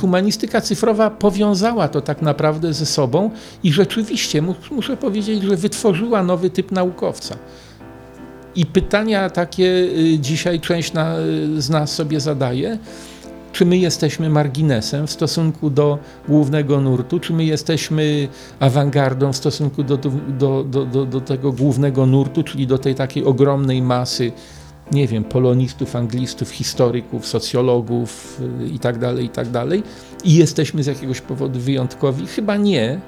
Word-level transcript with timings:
Humanistyka 0.00 0.60
cyfrowa 0.60 1.10
powiązała 1.10 1.88
to 1.88 2.00
tak 2.00 2.22
naprawdę 2.22 2.74
ze 2.74 2.86
sobą 2.86 3.30
i 3.62 3.72
rzeczywiście 3.72 4.42
muszę 4.70 4.96
powiedzieć, 4.96 5.42
że 5.42 5.56
wytworzyła 5.56 6.22
nowy 6.22 6.50
typ 6.50 6.72
naukowca. 6.72 7.36
I 8.54 8.66
pytania 8.66 9.30
takie 9.30 9.64
y, 9.64 10.18
dzisiaj 10.18 10.60
część 10.60 10.92
na, 10.92 11.16
z 11.58 11.70
nas 11.70 11.92
sobie 11.92 12.20
zadaje. 12.20 12.78
Czy 13.52 13.66
my 13.66 13.78
jesteśmy 13.78 14.30
marginesem 14.30 15.06
w 15.06 15.10
stosunku 15.10 15.70
do 15.70 15.98
głównego 16.28 16.80
nurtu, 16.80 17.20
czy 17.20 17.32
my 17.32 17.44
jesteśmy 17.44 18.28
awangardą 18.60 19.32
w 19.32 19.36
stosunku 19.36 19.82
do, 19.82 19.96
do, 19.96 20.64
do, 20.64 20.84
do, 20.84 21.06
do 21.06 21.20
tego 21.20 21.52
głównego 21.52 22.06
nurtu, 22.06 22.42
czyli 22.42 22.66
do 22.66 22.78
tej 22.78 22.94
takiej 22.94 23.24
ogromnej 23.24 23.82
masy, 23.82 24.32
nie 24.92 25.06
wiem, 25.06 25.24
polonistów, 25.24 25.96
anglistów, 25.96 26.50
historyków, 26.50 27.26
socjologów 27.26 28.40
itd., 28.72 29.12
y, 29.12 29.22
itd. 29.22 29.52
Tak 29.52 29.72
I 29.72 29.82
tak 29.82 29.84
jesteśmy 30.24 30.82
z 30.82 30.86
jakiegoś 30.86 31.20
powodu 31.20 31.60
wyjątkowi? 31.60 32.26
Chyba 32.26 32.56
nie. 32.56 33.00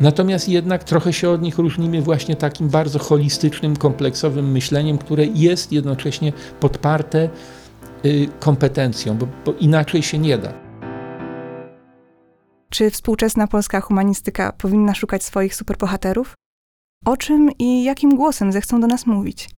Natomiast 0.00 0.48
jednak 0.48 0.84
trochę 0.84 1.12
się 1.12 1.30
od 1.30 1.42
nich 1.42 1.58
różnimy 1.58 2.02
właśnie 2.02 2.36
takim 2.36 2.68
bardzo 2.68 2.98
holistycznym, 2.98 3.76
kompleksowym 3.76 4.52
myśleniem, 4.52 4.98
które 4.98 5.26
jest 5.26 5.72
jednocześnie 5.72 6.32
podparte 6.60 7.28
y, 8.04 8.28
kompetencją, 8.40 9.18
bo, 9.18 9.28
bo 9.44 9.52
inaczej 9.52 10.02
się 10.02 10.18
nie 10.18 10.38
da. 10.38 10.52
Czy 12.70 12.90
współczesna 12.90 13.46
polska 13.46 13.80
humanistyka 13.80 14.52
powinna 14.52 14.94
szukać 14.94 15.24
swoich 15.24 15.54
superbohaterów? 15.54 16.34
O 17.04 17.16
czym 17.16 17.50
i 17.58 17.84
jakim 17.84 18.16
głosem 18.16 18.52
zechcą 18.52 18.80
do 18.80 18.86
nas 18.86 19.06
mówić? 19.06 19.50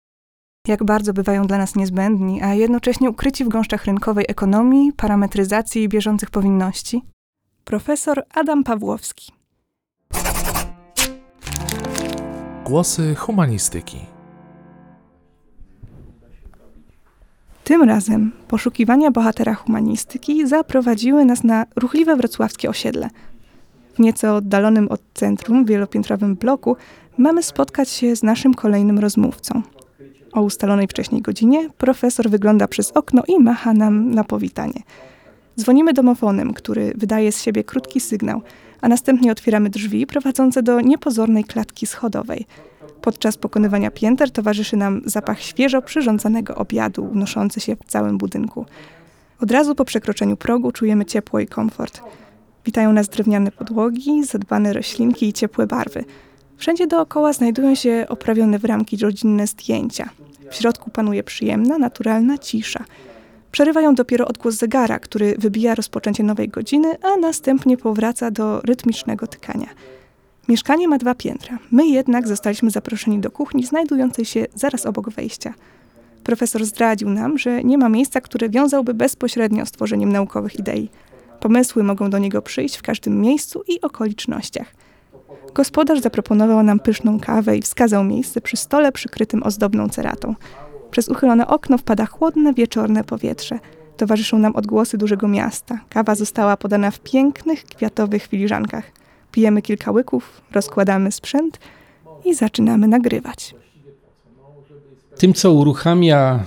Jak 0.68 0.84
bardzo 0.84 1.12
bywają 1.12 1.46
dla 1.46 1.58
nas 1.58 1.76
niezbędni, 1.76 2.42
a 2.42 2.54
jednocześnie 2.54 3.10
ukryci 3.10 3.44
w 3.44 3.48
gąszczach 3.48 3.84
rynkowej 3.84 4.24
ekonomii, 4.28 4.92
parametryzacji 4.92 5.82
i 5.82 5.88
bieżących 5.88 6.30
powinności? 6.30 7.02
Profesor 7.64 8.24
Adam 8.34 8.64
Pawłowski. 8.64 9.32
Głosy 12.64 13.14
humanistyki. 13.14 13.98
Tym 17.64 17.82
razem 17.82 18.32
poszukiwania 18.48 19.10
bohatera 19.10 19.54
humanistyki 19.54 20.46
zaprowadziły 20.46 21.24
nas 21.24 21.44
na 21.44 21.66
ruchliwe 21.76 22.16
wrocławskie 22.16 22.70
osiedle. 22.70 23.10
W 23.94 23.98
nieco 23.98 24.36
oddalonym 24.36 24.88
od 24.88 25.00
centrum, 25.14 25.64
wielopiętrowym 25.64 26.34
bloku 26.34 26.76
mamy 27.18 27.42
spotkać 27.42 27.88
się 27.88 28.16
z 28.16 28.22
naszym 28.22 28.54
kolejnym 28.54 28.98
rozmówcą. 28.98 29.62
O 30.32 30.42
ustalonej 30.42 30.86
wcześniej 30.86 31.22
godzinie 31.22 31.70
profesor 31.78 32.30
wygląda 32.30 32.68
przez 32.68 32.90
okno 32.90 33.22
i 33.28 33.40
macha 33.40 33.72
nam 33.72 34.14
na 34.14 34.24
powitanie. 34.24 34.82
Dzwonimy 35.58 35.92
domofonem, 35.92 36.54
który 36.54 36.92
wydaje 36.96 37.32
z 37.32 37.42
siebie 37.42 37.64
krótki 37.64 38.00
sygnał– 38.00 38.42
a 38.80 38.88
następnie 38.88 39.32
otwieramy 39.32 39.70
drzwi 39.70 40.06
prowadzące 40.06 40.62
do 40.62 40.80
niepozornej 40.80 41.44
klatki 41.44 41.86
schodowej. 41.86 42.46
Podczas 43.00 43.36
pokonywania 43.36 43.90
pięter 43.90 44.30
towarzyszy 44.30 44.76
nam 44.76 45.02
zapach 45.04 45.40
świeżo 45.40 45.82
przyrządzanego 45.82 46.54
obiadu 46.54 47.04
unoszący 47.12 47.60
się 47.60 47.76
w 47.76 47.90
całym 47.90 48.18
budynku. 48.18 48.66
Od 49.40 49.50
razu 49.50 49.74
po 49.74 49.84
przekroczeniu 49.84 50.36
progu 50.36 50.72
czujemy 50.72 51.04
ciepło 51.04 51.40
i 51.40 51.46
komfort. 51.46 52.00
Witają 52.66 52.92
nas 52.92 53.08
drewniane 53.08 53.52
podłogi, 53.52 54.24
zadbane 54.24 54.72
roślinki 54.72 55.28
i 55.28 55.32
ciepłe 55.32 55.66
barwy. 55.66 56.04
Wszędzie 56.60 56.86
dookoła 56.86 57.32
znajdują 57.32 57.74
się 57.74 58.06
oprawione 58.08 58.58
w 58.58 58.64
ramki 58.64 58.96
rodzinne 58.96 59.46
zdjęcia. 59.46 60.10
W 60.50 60.54
środku 60.54 60.90
panuje 60.90 61.22
przyjemna, 61.22 61.78
naturalna 61.78 62.38
cisza– 62.38 62.84
Przerywają 63.52 63.94
dopiero 63.94 64.28
odgłos 64.28 64.54
zegara, 64.54 64.98
który 64.98 65.34
wybija 65.38 65.74
rozpoczęcie 65.74 66.22
nowej 66.22 66.48
godziny, 66.48 66.88
a 67.02 67.16
następnie 67.16 67.76
powraca 67.76 68.30
do 68.30 68.60
rytmicznego 68.60 69.26
tykania. 69.26 69.66
Mieszkanie 70.48 70.88
ma 70.88 70.98
dwa 70.98 71.14
piętra. 71.14 71.58
My 71.70 71.86
jednak 71.86 72.28
zostaliśmy 72.28 72.70
zaproszeni 72.70 73.18
do 73.18 73.30
kuchni 73.30 73.64
znajdującej 73.64 74.24
się 74.24 74.46
zaraz 74.54 74.86
obok 74.86 75.10
wejścia. 75.10 75.54
Profesor 76.24 76.64
zdradził 76.64 77.10
nam, 77.10 77.38
że 77.38 77.64
nie 77.64 77.78
ma 77.78 77.88
miejsca, 77.88 78.20
które 78.20 78.48
wiązałby 78.48 78.94
bezpośrednio 78.94 79.66
z 79.66 79.70
tworzeniem 79.70 80.12
naukowych 80.12 80.58
idei. 80.58 80.88
Pomysły 81.40 81.82
mogą 81.82 82.10
do 82.10 82.18
niego 82.18 82.42
przyjść 82.42 82.76
w 82.76 82.82
każdym 82.82 83.20
miejscu 83.20 83.62
i 83.68 83.80
okolicznościach. 83.80 84.74
Gospodarz 85.54 86.00
zaproponował 86.00 86.62
nam 86.62 86.80
pyszną 86.80 87.20
kawę 87.20 87.56
i 87.56 87.62
wskazał 87.62 88.04
miejsce 88.04 88.40
przy 88.40 88.56
stole 88.56 88.92
przykrytym 88.92 89.42
ozdobną 89.42 89.88
ceratą. 89.88 90.34
Przez 90.90 91.08
uchylone 91.08 91.46
okno 91.46 91.78
wpada 91.78 92.06
chłodne, 92.06 92.54
wieczorne 92.54 93.04
powietrze. 93.04 93.58
Towarzyszą 93.96 94.38
nam 94.38 94.56
odgłosy 94.56 94.98
dużego 94.98 95.28
miasta. 95.28 95.80
Kawa 95.88 96.14
została 96.14 96.56
podana 96.56 96.90
w 96.90 97.00
pięknych, 97.00 97.64
kwiatowych 97.64 98.26
filiżankach. 98.26 98.84
Pijemy 99.32 99.62
kilka 99.62 99.90
łyków, 99.90 100.42
rozkładamy 100.52 101.12
sprzęt 101.12 101.58
i 102.24 102.34
zaczynamy 102.34 102.88
nagrywać. 102.88 103.54
Tym, 105.18 105.34
co 105.34 105.52
uruchamia 105.52 106.44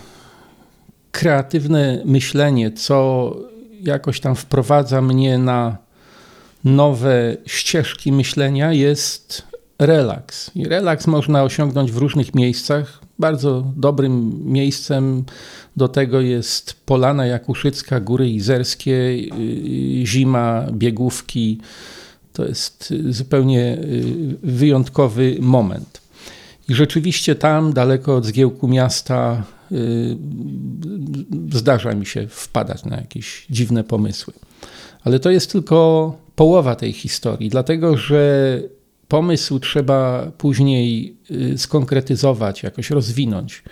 kreatywne 1.12 2.02
myślenie, 2.06 2.72
co 2.72 3.30
jakoś 3.82 4.20
tam 4.20 4.36
wprowadza 4.36 5.02
mnie 5.02 5.38
na 5.38 5.83
nowe 6.64 7.38
ścieżki 7.46 8.12
myślenia, 8.12 8.74
jest 8.74 9.48
relaks. 9.80 10.52
I 10.56 10.66
relaks 10.66 11.08
można 11.08 11.44
osiągnąć 11.44 11.92
w 11.92 11.98
różnych 11.98 12.36
miejscach. 12.36 13.00
Bardzo 13.20 13.74
dobrym 13.76 14.44
miejscem 14.46 15.24
do 15.78 15.88
tego 15.88 16.22
jest 16.22 16.76
Polana 16.86 17.26
Jakuszycka, 17.26 18.00
Góry 18.00 18.30
Izerskie, 18.30 18.92
y, 18.92 19.30
zima, 20.06 20.68
biegówki. 20.72 21.60
To 22.34 22.46
jest 22.46 22.94
zupełnie 23.10 23.78
y, 23.78 24.38
wyjątkowy 24.44 25.38
moment. 25.40 26.02
I 26.70 26.74
rzeczywiście 26.74 27.36
tam, 27.36 27.74
daleko 27.74 28.16
od 28.16 28.26
zgiełku 28.26 28.68
miasta, 28.68 29.44
y, 29.72 30.18
zdarza 31.54 31.94
mi 31.94 32.06
się 32.06 32.28
wpadać 32.28 32.86
na 32.86 32.98
jakieś 32.98 33.46
dziwne 33.50 33.84
pomysły. 33.84 34.34
Ale 35.04 35.20
to 35.20 35.30
jest 35.30 35.52
tylko 35.52 36.23
połowa 36.36 36.76
tej 36.76 36.94
historii, 36.94 37.50
dlatego 37.50 37.98
że 37.98 38.62
pomysł 39.08 39.60
trzeba 39.60 40.32
później 40.38 41.18
y, 41.32 41.58
skonkretyzować, 41.58 42.64
jakoś 42.64 42.90
rozwinąć. 42.90 43.64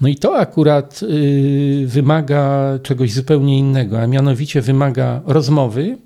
No 0.00 0.08
i 0.08 0.16
to 0.16 0.36
akurat 0.36 1.00
y, 1.02 1.84
wymaga 1.86 2.78
czegoś 2.82 3.12
zupełnie 3.12 3.58
innego, 3.58 4.00
a 4.00 4.06
mianowicie 4.06 4.62
wymaga 4.62 5.22
rozmowy 5.26 5.98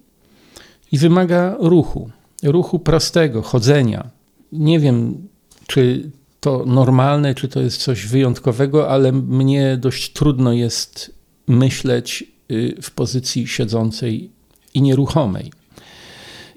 i 0.93 0.99
wymaga 0.99 1.57
ruchu. 1.61 2.11
Ruchu 2.43 2.79
prostego, 2.79 3.43
chodzenia. 3.43 4.11
Nie 4.53 4.81
wiem, 4.81 5.29
czy 5.67 6.11
to 6.41 6.65
normalne, 6.67 7.35
czy 7.35 7.49
to 7.49 7.61
jest 7.61 7.83
coś 7.83 8.07
wyjątkowego, 8.07 8.89
ale 8.91 9.13
mnie 9.13 9.77
dość 9.81 10.13
trudno 10.13 10.53
jest 10.53 11.15
myśleć 11.49 12.25
y, 12.51 12.77
w 12.83 12.91
pozycji 12.91 13.49
siedzącej 13.49 14.31
i 14.75 14.83
nieruchomej. 14.83 15.62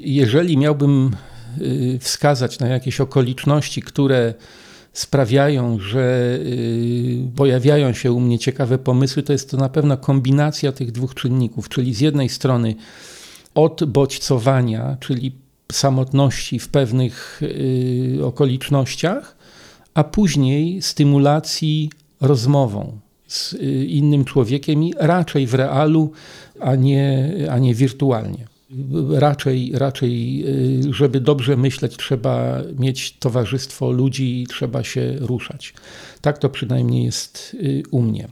Jeżeli 0.05 0.57
miałbym 0.57 1.11
Y, 1.61 1.99
wskazać 2.01 2.59
na 2.59 2.67
jakieś 2.67 3.01
okoliczności, 3.01 3.81
które 3.81 4.33
sprawiają, 4.93 5.79
że 5.79 6.37
y, 6.41 7.27
pojawiają 7.35 7.93
się 7.93 8.11
u 8.11 8.19
mnie 8.19 8.39
ciekawe 8.39 8.77
pomysły, 8.77 9.23
to 9.23 9.33
jest 9.33 9.51
to 9.51 9.57
na 9.57 9.69
pewno 9.69 9.97
kombinacja 9.97 10.71
tych 10.71 10.91
dwóch 10.91 11.13
czynników, 11.13 11.69
czyli 11.69 11.93
z 11.93 11.99
jednej 11.99 12.29
strony 12.29 12.75
odbodźcowania, 13.55 14.97
czyli 14.99 15.31
samotności 15.71 16.59
w 16.59 16.69
pewnych 16.69 17.41
y, 17.41 18.19
okolicznościach, 18.25 19.35
a 19.93 20.03
później 20.03 20.81
stymulacji 20.81 21.89
rozmową 22.21 22.99
z 23.27 23.55
innym 23.87 24.25
człowiekiem 24.25 24.83
i 24.83 24.93
raczej 24.97 25.47
w 25.47 25.53
realu, 25.53 26.11
a 26.59 26.75
nie, 26.75 27.33
a 27.51 27.59
nie 27.59 27.73
wirtualnie 27.73 28.54
raczej, 29.11 29.71
raczej, 29.73 30.43
y, 30.87 30.93
żeby 30.93 31.19
dobrze 31.19 31.57
myśleć, 31.57 31.97
trzeba 31.97 32.61
mieć 32.79 33.17
towarzystwo 33.17 33.91
ludzi 33.91 34.41
i 34.41 34.47
trzeba 34.47 34.83
się 34.83 35.15
ruszać. 35.19 35.73
Tak 36.21 36.37
to 36.37 36.49
przynajmniej 36.49 37.05
jest 37.05 37.55
y, 37.63 37.83
u 37.91 38.01
mnie. 38.01 38.27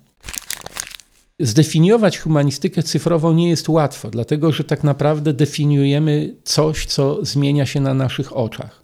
Zdefiniować 1.40 2.18
humanistykę 2.18 2.84
cyfrową 2.84 3.34
nie 3.34 3.50
jest 3.50 3.70
łatwo, 3.70 4.10
dlatego 4.10 4.52
że 4.52 4.64
tak 4.64 4.84
naprawdę 4.84 5.34
definiujemy 5.34 6.36
coś, 6.44 6.86
co 6.86 7.26
zmienia 7.26 7.66
się 7.66 7.82
na 7.82 7.94
naszych 7.94 8.38
oczach. 8.38 8.84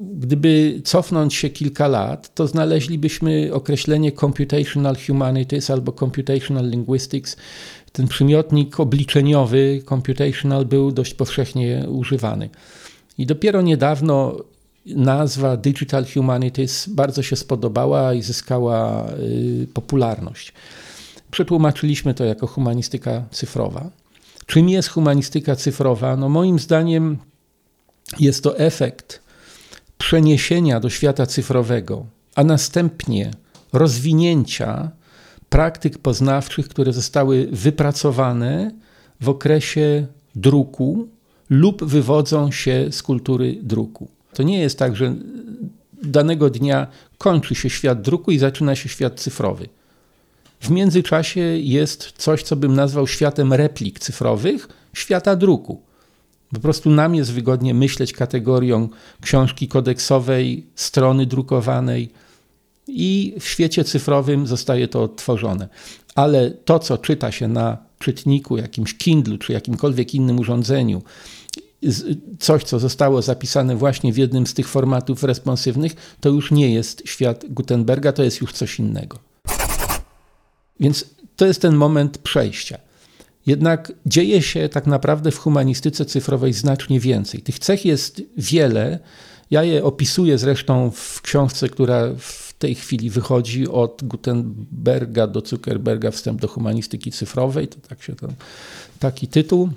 Gdyby 0.00 0.80
cofnąć 0.84 1.34
się 1.34 1.50
kilka 1.50 1.88
lat, 1.88 2.34
to 2.34 2.46
znaleźlibyśmy 2.46 3.50
określenie 3.52 4.12
computational 4.12 4.96
humanities 5.06 5.70
albo 5.70 5.92
computational 5.92 6.70
linguistics, 6.70 7.36
ten 7.96 8.08
przymiotnik 8.08 8.80
obliczeniowy, 8.80 9.82
computational, 9.88 10.64
był 10.66 10.92
dość 10.92 11.14
powszechnie 11.14 11.86
używany. 11.88 12.50
I 13.18 13.26
dopiero 13.26 13.62
niedawno 13.62 14.36
nazwa 14.86 15.56
Digital 15.56 16.06
Humanities 16.14 16.88
bardzo 16.88 17.22
się 17.22 17.36
spodobała 17.36 18.14
i 18.14 18.22
zyskała 18.22 19.08
y, 19.10 19.66
popularność. 19.74 20.52
Przetłumaczyliśmy 21.30 22.14
to 22.14 22.24
jako 22.24 22.46
humanistyka 22.46 23.24
cyfrowa. 23.30 23.90
Czym 24.46 24.68
jest 24.68 24.88
humanistyka 24.88 25.56
cyfrowa? 25.56 26.16
No 26.16 26.28
moim 26.28 26.58
zdaniem 26.58 27.18
jest 28.20 28.42
to 28.42 28.58
efekt 28.58 29.22
przeniesienia 29.98 30.80
do 30.80 30.90
świata 30.90 31.26
cyfrowego, 31.26 32.06
a 32.34 32.44
następnie 32.44 33.30
rozwinięcia 33.72 34.90
praktyk 35.50 35.98
poznawczych, 35.98 36.68
które 36.68 36.92
zostały 36.92 37.48
wypracowane 37.52 38.70
w 39.20 39.28
okresie 39.28 40.06
druku 40.34 41.08
lub 41.50 41.84
wywodzą 41.84 42.50
się 42.50 42.88
z 42.90 43.02
kultury 43.02 43.58
druku. 43.62 44.08
To 44.32 44.42
nie 44.42 44.60
jest 44.60 44.78
tak, 44.78 44.96
że 44.96 45.14
danego 46.02 46.50
dnia 46.50 46.86
kończy 47.18 47.54
się 47.54 47.70
świat 47.70 48.02
druku 48.02 48.30
i 48.30 48.38
zaczyna 48.38 48.76
się 48.76 48.88
świat 48.88 49.20
cyfrowy. 49.20 49.68
W 50.60 50.70
międzyczasie 50.70 51.40
jest 51.40 52.12
coś, 52.16 52.42
co 52.42 52.56
bym 52.56 52.74
nazwał 52.74 53.06
światem 53.06 53.52
replik 53.52 53.98
cyfrowych, 53.98 54.68
świata 54.92 55.36
druku. 55.36 55.80
Po 56.54 56.60
prostu 56.60 56.90
nam 56.90 57.14
jest 57.14 57.32
wygodnie 57.32 57.74
myśleć 57.74 58.12
kategorią 58.12 58.88
książki 59.20 59.68
kodeksowej, 59.68 60.66
strony 60.74 61.26
drukowanej 61.26 62.10
i 62.88 63.34
w 63.40 63.48
świecie 63.48 63.84
cyfrowym 63.84 64.46
zostaje 64.46 64.88
to 64.88 65.02
odtworzone. 65.02 65.68
Ale 66.14 66.50
to, 66.50 66.78
co 66.78 66.98
czyta 66.98 67.32
się 67.32 67.48
na 67.48 67.78
czytniku, 67.98 68.56
jakimś 68.56 68.94
Kindle 68.94 69.38
czy 69.38 69.52
jakimkolwiek 69.52 70.14
innym 70.14 70.38
urządzeniu, 70.38 71.02
coś, 72.38 72.64
co 72.64 72.78
zostało 72.78 73.22
zapisane 73.22 73.76
właśnie 73.76 74.12
w 74.12 74.16
jednym 74.16 74.46
z 74.46 74.54
tych 74.54 74.68
formatów 74.68 75.22
responsywnych, 75.22 76.16
to 76.20 76.28
już 76.28 76.50
nie 76.50 76.74
jest 76.74 77.02
świat 77.04 77.44
Gutenberga, 77.48 78.12
to 78.12 78.22
jest 78.22 78.40
już 78.40 78.52
coś 78.52 78.78
innego. 78.78 79.18
Więc 80.80 81.04
to 81.36 81.46
jest 81.46 81.62
ten 81.62 81.74
moment 81.74 82.18
przejścia. 82.18 82.78
Jednak 83.46 83.92
dzieje 84.06 84.42
się 84.42 84.68
tak 84.68 84.86
naprawdę 84.86 85.30
w 85.30 85.38
humanistyce 85.38 86.04
cyfrowej 86.04 86.52
znacznie 86.52 87.00
więcej. 87.00 87.42
Tych 87.42 87.58
cech 87.58 87.84
jest 87.84 88.22
wiele. 88.36 88.98
Ja 89.50 89.62
je 89.62 89.84
opisuję 89.84 90.38
zresztą 90.38 90.90
w 90.90 91.22
książce, 91.22 91.68
która 91.68 92.08
w 92.18 92.45
tej 92.58 92.74
chwili 92.74 93.10
wychodzi 93.10 93.68
od 93.68 94.04
Gutenberga 94.04 95.26
do 95.26 95.40
Zuckerberga 95.40 96.10
Wstęp 96.10 96.40
do 96.40 96.48
humanistyki 96.48 97.12
cyfrowej. 97.12 97.68
To 97.68 97.76
tak 97.88 98.02
się 98.02 98.14
to, 98.14 98.28
taki 98.98 99.28
tytuł. 99.28 99.68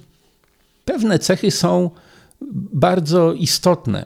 Pewne 0.85 1.19
cechy 1.19 1.51
są 1.51 1.89
bardzo 2.73 3.33
istotne. 3.33 4.05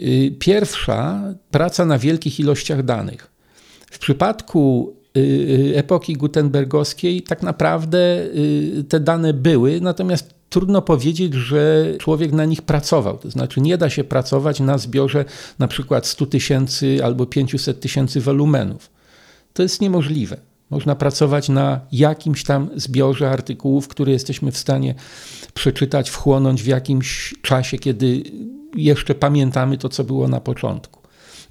Y, 0.00 0.34
pierwsza, 0.38 1.22
praca 1.50 1.84
na 1.84 1.98
wielkich 1.98 2.40
ilościach 2.40 2.82
danych. 2.84 3.30
W 3.90 3.98
przypadku 3.98 4.94
Y, 5.16 5.20
y, 5.20 5.78
epoki 5.78 6.16
gutenbergowskiej 6.16 7.22
tak 7.22 7.42
naprawdę 7.42 8.26
te 8.88 9.00
dane 9.00 9.34
były, 9.34 9.80
natomiast 9.80 10.34
trudno 10.52 10.82
powiedzieć, 10.82 11.34
że 11.34 11.86
człowiek 11.98 12.32
na 12.32 12.44
nich 12.44 12.62
pracował. 12.62 13.18
To 13.18 13.30
znaczy 13.30 13.60
nie 13.60 13.78
da 13.78 13.90
się 13.90 14.04
pracować 14.04 14.60
na 14.60 14.78
zbiorze 14.78 15.24
na 15.58 15.68
przykład 15.68 16.06
100 16.06 16.26
tysięcy 16.26 16.98
albo 17.04 17.26
500 17.26 17.80
tysięcy 17.80 18.20
wolumenów. 18.20 18.90
To 19.52 19.62
jest 19.62 19.80
niemożliwe. 19.80 20.36
Można 20.70 20.94
pracować 20.94 21.48
na 21.48 21.80
jakimś 21.92 22.44
tam 22.44 22.70
zbiorze 22.76 23.30
artykułów, 23.30 23.88
które 23.88 24.12
jesteśmy 24.12 24.52
w 24.52 24.58
stanie 24.58 24.94
przeczytać, 25.54 26.10
wchłonąć 26.10 26.62
w 26.62 26.66
jakimś 26.66 27.34
czasie, 27.42 27.78
kiedy 27.78 28.22
jeszcze 28.76 29.14
pamiętamy 29.14 29.78
to, 29.78 29.88
co 29.88 30.04
było 30.04 30.28
na 30.28 30.40
początku. 30.40 31.00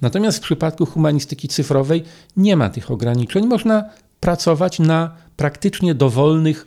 Natomiast 0.00 0.38
w 0.38 0.40
przypadku 0.40 0.86
humanistyki 0.86 1.48
cyfrowej 1.48 2.04
nie 2.36 2.56
ma 2.56 2.70
tych 2.70 2.90
ograniczeń. 2.90 3.46
Można 3.46 3.84
pracować 4.20 4.78
na 4.78 5.14
praktycznie 5.36 5.94
dowolnych 5.94 6.66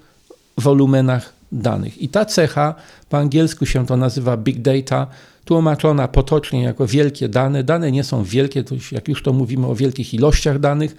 wolumenach 0.57 1.35
danych. 1.61 2.01
I 2.01 2.09
ta 2.09 2.25
cecha, 2.25 2.75
po 3.09 3.17
angielsku 3.17 3.65
się 3.65 3.85
to 3.85 3.97
nazywa 3.97 4.37
big 4.37 4.61
data, 4.61 5.07
tłumaczona 5.45 6.07
potocznie 6.07 6.63
jako 6.63 6.87
wielkie 6.87 7.29
dane. 7.29 7.63
Dane 7.63 7.91
nie 7.91 8.03
są 8.03 8.23
wielkie, 8.23 8.63
to 8.63 8.75
już, 8.75 8.91
jak 8.91 9.07
już 9.07 9.23
to 9.23 9.33
mówimy 9.33 9.67
o 9.67 9.75
wielkich 9.75 10.13
ilościach 10.13 10.59
danych, 10.59 10.95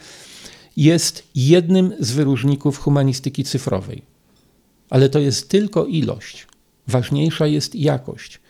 jest 0.77 1.29
jednym 1.35 1.93
z 2.01 2.13
wyróżników 2.13 2.79
humanistyki 2.79 3.45
cyfrowej. 3.45 4.03
Ale 4.91 5.09
to 5.09 5.19
jest 5.19 5.49
tylko 5.49 5.87
ilość. 5.87 6.47
Ważniejsza 6.89 7.47
jest 7.47 7.75
jakość. 7.75 8.41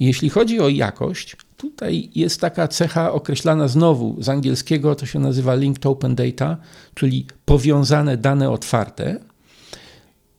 Jeśli 0.00 0.30
chodzi 0.30 0.60
o 0.60 0.68
jakość, 0.68 1.36
tutaj 1.56 2.10
jest 2.14 2.40
taka 2.40 2.68
cecha 2.68 3.12
określana 3.12 3.68
znowu 3.68 4.22
z 4.22 4.28
angielskiego, 4.28 4.94
to 4.94 5.06
się 5.06 5.18
nazywa 5.18 5.54
linked 5.54 5.86
open 5.86 6.14
data, 6.14 6.56
czyli 6.94 7.26
powiązane 7.44 8.16
dane 8.16 8.50
otwarte. 8.50 9.20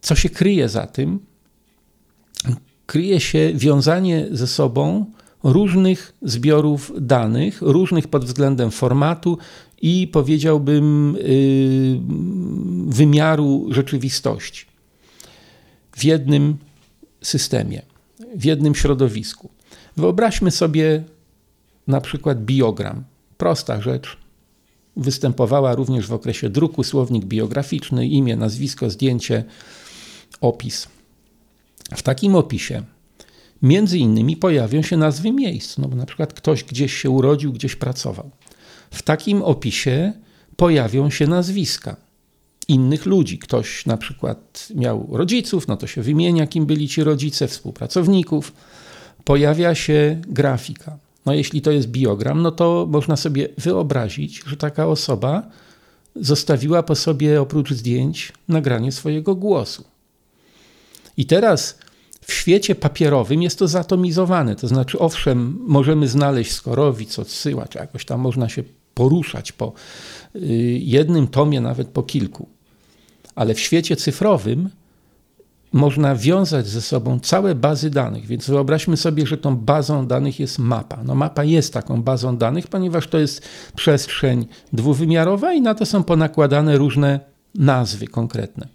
Co 0.08 0.16
się 0.16 0.30
kryje 0.30 0.70
za 0.70 0.88
tym? 0.88 1.20
Kryje 2.86 3.20
się 3.20 3.52
wiązanie 3.56 4.28
ze 4.32 4.48
sobą 4.48 5.06
różnych 5.44 6.14
zbiorów 6.22 6.92
danych, 7.00 7.62
różnych 7.62 8.08
pod 8.08 8.26
względem 8.26 8.72
formatu 8.72 9.38
i 9.82 10.08
powiedziałbym 10.08 11.18
yy, 11.20 12.00
wymiaru 12.94 13.68
rzeczywistości 13.70 14.66
w 15.92 16.04
jednym 16.04 16.58
systemie 17.22 17.82
w 18.36 18.46
jednym 18.46 18.76
środowisku. 18.76 19.50
Wyobraźmy 19.98 20.52
sobie 20.52 21.04
na 21.88 22.02
przykład 22.02 22.46
biogram. 22.46 23.04
Prosta 23.38 23.82
rzecz. 23.82 24.18
Występowała 24.98 25.76
również 25.76 26.08
w 26.08 26.14
okresie 26.14 26.50
druku 26.50 26.84
słownik 26.84 27.26
biograficzny, 27.26 28.08
imię, 28.08 28.36
nazwisko, 28.36 28.90
zdjęcie, 28.90 29.44
opis. 30.42 30.88
W 31.96 32.02
takim 32.02 32.36
opisie 32.36 32.84
między 33.62 33.98
innymi 33.98 34.38
pojawią 34.38 34.82
się 34.82 34.98
nazwy 34.98 35.32
miejsc, 35.32 35.78
no 35.78 35.88
bo 35.88 35.96
na 35.96 36.06
przykład 36.06 36.34
ktoś 36.34 36.64
gdzieś 36.64 36.94
się 36.94 37.10
urodził, 37.10 37.54
gdzieś 37.54 37.76
pracował. 37.76 38.30
W 38.92 39.02
takim 39.02 39.42
opisie 39.42 40.14
pojawią 40.56 41.10
się 41.10 41.28
nazwiska 41.28 41.96
innych 42.68 43.06
ludzi. 43.06 43.40
Ktoś 43.40 43.86
na 43.86 43.98
przykład 43.98 44.68
miał 44.76 45.08
rodziców, 45.12 45.68
no 45.68 45.78
to 45.78 45.88
się 45.88 46.02
wymienia, 46.02 46.48
kim 46.48 46.66
byli 46.66 46.88
ci 46.88 47.04
rodzice, 47.04 47.48
współpracowników. 47.48 48.54
Pojawia 49.24 49.76
się 49.76 50.22
grafika. 50.28 50.98
No 51.26 51.34
jeśli 51.34 51.62
to 51.62 51.72
jest 51.72 51.88
biogram, 51.88 52.42
no 52.42 52.52
to 52.52 52.88
można 52.90 53.18
sobie 53.18 53.50
wyobrazić, 53.58 54.44
że 54.46 54.58
taka 54.58 54.88
osoba 54.88 55.50
zostawiła 56.16 56.84
po 56.84 56.96
sobie 56.96 57.42
oprócz 57.42 57.74
zdjęć 57.74 58.34
nagranie 58.48 58.92
swojego 58.92 59.36
głosu. 59.36 59.84
I 61.18 61.26
teraz 61.26 61.80
w 62.22 62.34
świecie 62.34 62.76
papierowym 62.76 63.42
jest 63.42 63.60
to 63.60 63.68
zatomizowane. 63.68 64.56
To 64.56 64.68
znaczy, 64.68 65.00
owszem, 65.00 65.58
możemy 65.68 66.08
znaleźć 66.08 66.52
skorowic, 66.52 67.20
odsyła, 67.20 67.68
czy 67.68 67.78
jakoś 67.78 68.06
tam 68.06 68.20
można 68.20 68.50
się 68.50 68.64
poruszać 68.94 69.52
po 69.52 69.74
y, 70.36 70.40
jednym 70.82 71.28
tomie, 71.28 71.62
nawet 71.62 71.88
po 71.88 72.04
kilku 72.04 72.48
ale 73.38 73.54
w 73.54 73.60
świecie 73.60 73.96
cyfrowym 73.96 74.70
można 75.74 76.16
wiązać 76.16 76.68
ze 76.68 76.82
sobą 76.82 77.20
całe 77.20 77.56
bazy 77.56 77.90
danych. 77.90 78.26
Więc 78.26 78.50
wyobraźmy 78.50 78.98
sobie, 78.98 79.28
że 79.28 79.38
tą 79.38 79.56
bazą 79.56 80.08
danych 80.08 80.40
jest 80.40 80.60
mapa. 80.60 81.04
No 81.04 81.16
mapa 81.16 81.44
jest 81.44 81.74
taką 81.74 82.04
bazą 82.04 82.38
danych, 82.38 82.68
ponieważ 82.68 83.08
to 83.08 83.18
jest 83.18 83.48
przestrzeń 83.76 84.48
dwuwymiarowa 84.74 85.54
i 85.54 85.62
na 85.62 85.76
to 85.76 85.86
są 85.86 86.04
ponakładane 86.04 86.78
różne 86.78 87.20
nazwy 87.56 88.08
konkretne. 88.08 88.68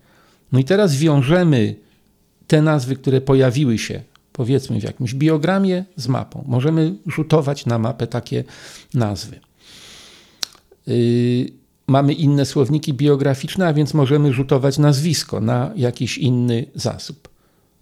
No 0.53 0.59
i 0.59 0.65
teraz 0.65 0.97
wiążemy 0.97 1.75
te 2.53 2.63
nazwy, 2.63 2.97
które 2.97 3.21
pojawiły 3.21 3.79
się 3.79 4.01
powiedzmy 4.33 4.81
w 4.81 4.83
jakimś 4.83 5.15
biogramie 5.15 5.85
z 5.97 6.09
mapą. 6.09 6.45
Możemy 6.47 6.95
rzutować 7.07 7.67
na 7.67 7.79
mapę 7.79 8.07
takie 8.07 8.45
nazwy. 8.95 9.41
Yy, 10.87 11.53
mamy 11.87 12.13
inne 12.13 12.47
słowniki 12.47 12.95
biograficzne, 12.95 13.67
a 13.67 13.73
więc 13.73 13.95
możemy 13.95 14.33
rzutować 14.33 14.79
nazwisko 14.79 15.41
na 15.41 15.73
jakiś 15.77 16.19
inny 16.19 16.67
zasób. 16.75 17.29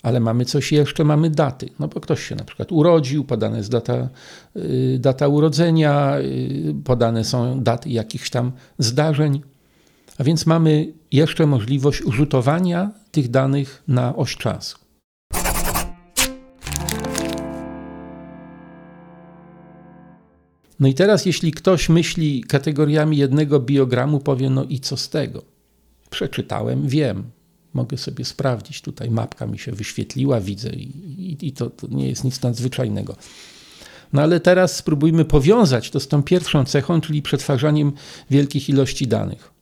Ale 0.02 0.20
mamy 0.20 0.44
coś 0.44 0.72
jeszcze, 0.72 1.04
mamy 1.04 1.30
daty. 1.30 1.68
No 1.78 1.88
bo 1.88 2.00
ktoś 2.00 2.28
się 2.28 2.34
na 2.34 2.44
przykład 2.44 2.72
urodził, 2.72 3.24
podana 3.24 3.56
jest 3.56 3.70
data, 3.70 4.08
y, 4.56 4.98
data 5.00 5.28
urodzenia, 5.28 6.18
y, 6.18 6.74
podane 6.84 7.24
są 7.24 7.62
daty 7.62 7.88
jakichś 7.88 8.30
tam 8.30 8.52
zdarzeń. 8.78 9.40
A 10.18 10.24
więc 10.24 10.46
mamy 10.46 10.92
jeszcze 11.12 11.46
możliwość 11.46 12.02
rzutowania 12.08 12.99
tych 13.10 13.28
danych 13.28 13.82
na 13.88 14.16
oś 14.16 14.36
czasu. 14.36 14.78
No 20.80 20.88
i 20.88 20.94
teraz, 20.94 21.26
jeśli 21.26 21.52
ktoś 21.52 21.88
myśli 21.88 22.44
kategoriami 22.44 23.16
jednego 23.16 23.60
biogramu, 23.60 24.20
powie: 24.20 24.50
No 24.50 24.64
i 24.64 24.80
co 24.80 24.96
z 24.96 25.08
tego? 25.08 25.42
Przeczytałem, 26.10 26.88
wiem, 26.88 27.30
mogę 27.74 27.96
sobie 27.96 28.24
sprawdzić. 28.24 28.82
Tutaj 28.82 29.10
mapka 29.10 29.46
mi 29.46 29.58
się 29.58 29.72
wyświetliła, 29.72 30.40
widzę, 30.40 30.70
i, 30.70 30.82
i, 31.30 31.46
i 31.46 31.52
to, 31.52 31.70
to 31.70 31.86
nie 31.90 32.08
jest 32.08 32.24
nic 32.24 32.42
nadzwyczajnego. 32.42 33.16
No 34.12 34.22
ale 34.22 34.40
teraz 34.40 34.76
spróbujmy 34.76 35.24
powiązać 35.24 35.90
to 35.90 36.00
z 36.00 36.08
tą 36.08 36.22
pierwszą 36.22 36.64
cechą, 36.64 37.00
czyli 37.00 37.22
przetwarzaniem 37.22 37.92
wielkich 38.30 38.68
ilości 38.68 39.06
danych. 39.06 39.59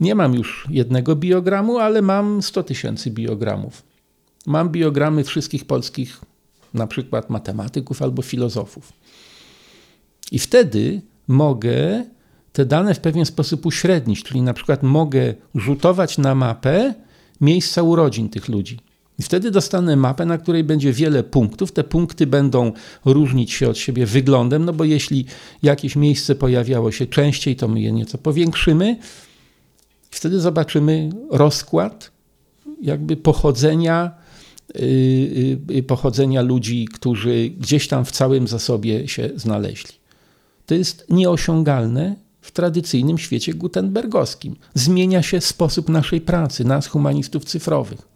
Nie 0.00 0.14
mam 0.14 0.34
już 0.34 0.66
jednego 0.70 1.16
biogramu, 1.16 1.78
ale 1.78 2.02
mam 2.02 2.42
100 2.42 2.62
tysięcy 2.62 3.10
biogramów. 3.10 3.82
Mam 4.46 4.68
biogramy 4.68 5.24
wszystkich 5.24 5.64
polskich, 5.64 6.20
na 6.74 6.86
przykład 6.86 7.30
matematyków 7.30 8.02
albo 8.02 8.22
filozofów. 8.22 8.92
I 10.32 10.38
wtedy 10.38 11.02
mogę 11.28 12.04
te 12.52 12.66
dane 12.66 12.94
w 12.94 13.00
pewien 13.00 13.24
sposób 13.24 13.66
uśrednić, 13.66 14.22
czyli 14.22 14.42
na 14.42 14.54
przykład 14.54 14.82
mogę 14.82 15.34
rzutować 15.54 16.18
na 16.18 16.34
mapę 16.34 16.94
miejsca 17.40 17.82
urodzin 17.82 18.28
tych 18.28 18.48
ludzi. 18.48 18.78
I 19.18 19.22
wtedy 19.22 19.50
dostanę 19.50 19.96
mapę, 19.96 20.26
na 20.26 20.38
której 20.38 20.64
będzie 20.64 20.92
wiele 20.92 21.22
punktów. 21.22 21.72
Te 21.72 21.84
punkty 21.84 22.26
będą 22.26 22.72
różnić 23.04 23.52
się 23.52 23.68
od 23.68 23.78
siebie 23.78 24.06
wyglądem, 24.06 24.64
no 24.64 24.72
bo 24.72 24.84
jeśli 24.84 25.24
jakieś 25.62 25.96
miejsce 25.96 26.34
pojawiało 26.34 26.92
się 26.92 27.06
częściej, 27.06 27.56
to 27.56 27.68
my 27.68 27.80
je 27.80 27.92
nieco 27.92 28.18
powiększymy. 28.18 28.96
Wtedy 30.18 30.40
zobaczymy 30.40 31.10
rozkład 31.30 32.10
jakby 32.82 33.16
pochodzenia, 33.16 34.14
yy, 34.74 35.82
pochodzenia 35.82 36.42
ludzi, 36.42 36.88
którzy 36.94 37.50
gdzieś 37.50 37.88
tam 37.88 38.04
w 38.04 38.10
całym 38.10 38.48
zasobie 38.48 39.08
się 39.08 39.30
znaleźli. 39.36 39.94
To 40.66 40.74
jest 40.74 41.06
nieosiągalne 41.10 42.16
w 42.40 42.52
tradycyjnym 42.52 43.18
świecie 43.18 43.54
gutenbergowskim. 43.54 44.56
Zmienia 44.74 45.22
się 45.22 45.40
sposób 45.40 45.88
naszej 45.88 46.20
pracy, 46.20 46.64
nas 46.64 46.86
humanistów 46.86 47.44
cyfrowych. 47.44 48.08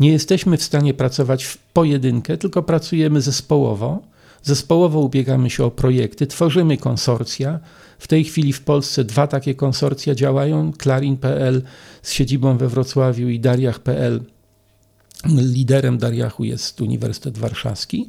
Nie 0.00 0.12
jesteśmy 0.12 0.56
w 0.56 0.62
stanie 0.62 0.94
pracować 0.94 1.44
w 1.44 1.58
pojedynkę, 1.58 2.38
tylko 2.38 2.62
pracujemy 2.62 3.20
zespołowo. 3.20 4.02
Zespołowo 4.42 5.00
ubiegamy 5.00 5.50
się 5.50 5.64
o 5.64 5.70
projekty, 5.70 6.26
tworzymy 6.26 6.76
konsorcja. 6.76 7.60
W 7.98 8.08
tej 8.08 8.24
chwili 8.24 8.52
w 8.52 8.60
Polsce 8.60 9.04
dwa 9.04 9.26
takie 9.26 9.54
konsorcja 9.54 10.14
działają: 10.14 10.72
Clarin.pl 10.82 11.62
z 12.02 12.12
siedzibą 12.12 12.56
we 12.56 12.68
Wrocławiu 12.68 13.28
i 13.28 13.40
Dariach.pl. 13.40 14.22
Liderem 15.28 15.98
Dariachu 15.98 16.44
jest 16.44 16.80
Uniwersytet 16.80 17.38
Warszawski. 17.38 18.06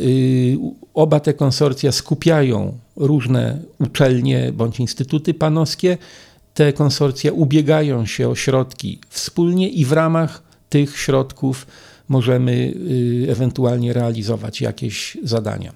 Y, 0.00 0.58
oba 0.94 1.20
te 1.20 1.34
konsorcja 1.34 1.92
skupiają 1.92 2.78
różne 2.96 3.58
uczelnie 3.78 4.52
bądź 4.52 4.80
instytuty 4.80 5.34
panowskie. 5.34 5.98
Te 6.54 6.72
konsorcja 6.72 7.32
ubiegają 7.32 8.06
się 8.06 8.28
o 8.28 8.34
środki 8.34 9.00
wspólnie 9.08 9.68
i 9.68 9.84
w 9.84 9.92
ramach 9.92 10.42
tych 10.68 10.98
środków 10.98 11.66
możemy 12.08 12.52
y, 12.52 13.26
ewentualnie 13.30 13.92
realizować 13.92 14.60
jakieś 14.60 15.16
zadania. 15.22 15.72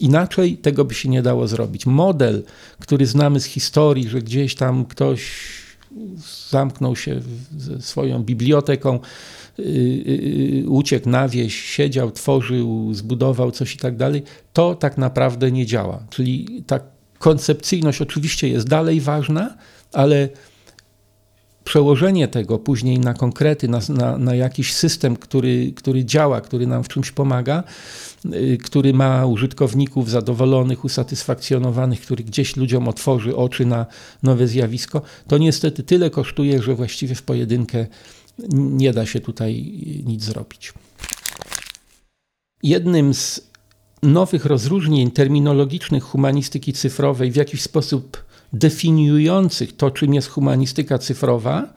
Inaczej 0.00 0.56
tego 0.56 0.84
by 0.84 0.94
się 0.94 1.08
nie 1.08 1.22
dało 1.22 1.48
zrobić. 1.48 1.86
Model, 1.86 2.42
który 2.78 3.06
znamy 3.06 3.40
z 3.40 3.44
historii, 3.44 4.08
że 4.08 4.22
gdzieś 4.22 4.54
tam 4.54 4.84
ktoś 4.84 5.22
zamknął 6.50 6.96
się 6.96 7.20
ze 7.58 7.80
swoją 7.80 8.22
biblioteką, 8.22 9.00
yy, 9.58 10.64
uciekł 10.68 11.08
na 11.08 11.28
wieś, 11.28 11.64
siedział, 11.64 12.10
tworzył, 12.10 12.94
zbudował 12.94 13.50
coś 13.50 13.74
i 13.74 13.78
tak 13.78 13.96
dalej, 13.96 14.22
to 14.52 14.74
tak 14.74 14.98
naprawdę 14.98 15.52
nie 15.52 15.66
działa. 15.66 16.02
Czyli 16.10 16.62
ta 16.66 16.80
koncepcyjność 17.18 18.02
oczywiście 18.02 18.48
jest 18.48 18.68
dalej 18.68 19.00
ważna, 19.00 19.56
ale 19.92 20.28
przełożenie 21.64 22.28
tego 22.28 22.58
później 22.58 22.98
na 22.98 23.14
konkrety, 23.14 23.68
na, 23.68 23.80
na, 23.88 24.18
na, 24.18 24.34
jakiś 24.34 24.74
system, 24.74 25.16
który, 25.16 25.72
który 25.76 26.04
działa, 26.04 26.40
który 26.40 26.66
nam 26.66 26.84
w 26.84 26.88
czymś 26.88 27.10
pomaga, 27.10 27.64
y, 28.34 28.58
który 28.64 28.92
ma 28.92 29.26
użytkowników 29.26 30.10
zadowolonych, 30.10 30.84
usatysfakcjonowanych, 30.84 32.00
który 32.00 32.24
gdzieś 32.24 32.56
ludziom 32.56 32.88
otworzy 32.88 33.36
oczy 33.36 33.66
na 33.66 33.86
nowe 34.22 34.46
zjawisko, 34.46 35.02
to 35.28 35.38
niestety 35.38 35.82
tyle 35.82 36.10
kosztuje, 36.10 36.62
że 36.62 36.74
właściwie 36.74 37.14
w 37.14 37.22
pojedynkę 37.22 37.86
nie 38.52 38.92
da 38.92 39.06
się 39.06 39.20
tutaj 39.20 39.72
nic 40.06 40.22
zrobić. 40.24 40.72
Jednym 42.62 43.14
z 43.14 43.52
nowych 44.02 44.44
rozróżnień 44.44 45.10
terminologicznych 45.10 46.04
humanistyki 46.04 46.72
cyfrowej 46.72 47.30
w 47.30 47.36
jakiś 47.36 47.62
sposób 47.62 48.24
definiujących 48.52 49.76
to, 49.76 49.90
czym 49.90 50.14
jest 50.14 50.28
humanistyka 50.28 50.98
cyfrowa, 50.98 51.72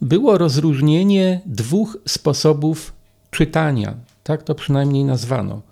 było 0.00 0.38
rozróżnienie 0.38 1.40
dwóch 1.46 1.98
sposobów 2.08 2.92
czytania. 3.30 3.94
Tak 4.24 4.42
to 4.42 4.54
przynajmniej 4.54 5.04
nazwano. 5.04 5.62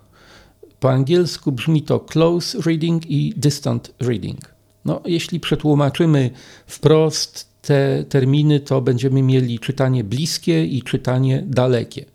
Po 0.79 0.91
angielsku 0.91 1.51
brzmi 1.51 1.81
to 1.81 1.99
close 1.99 2.57
reading 2.65 3.11
i 3.11 3.33
distant 3.37 3.93
reading. 3.99 4.53
No, 4.85 5.01
jeśli 5.05 5.39
przetłumaczymy 5.39 6.29
wprost 6.67 7.47
te 7.61 8.03
terminy, 8.09 8.59
to 8.59 8.81
będziemy 8.81 9.21
mieli 9.21 9.59
czytanie 9.59 10.03
bliskie 10.03 10.65
i 10.65 10.83
czytanie 10.83 11.43
dalekie. 11.47 12.05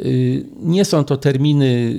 Y, 0.00 0.44
nie 0.62 0.84
są 0.84 1.04
to 1.04 1.16
terminy, 1.16 1.94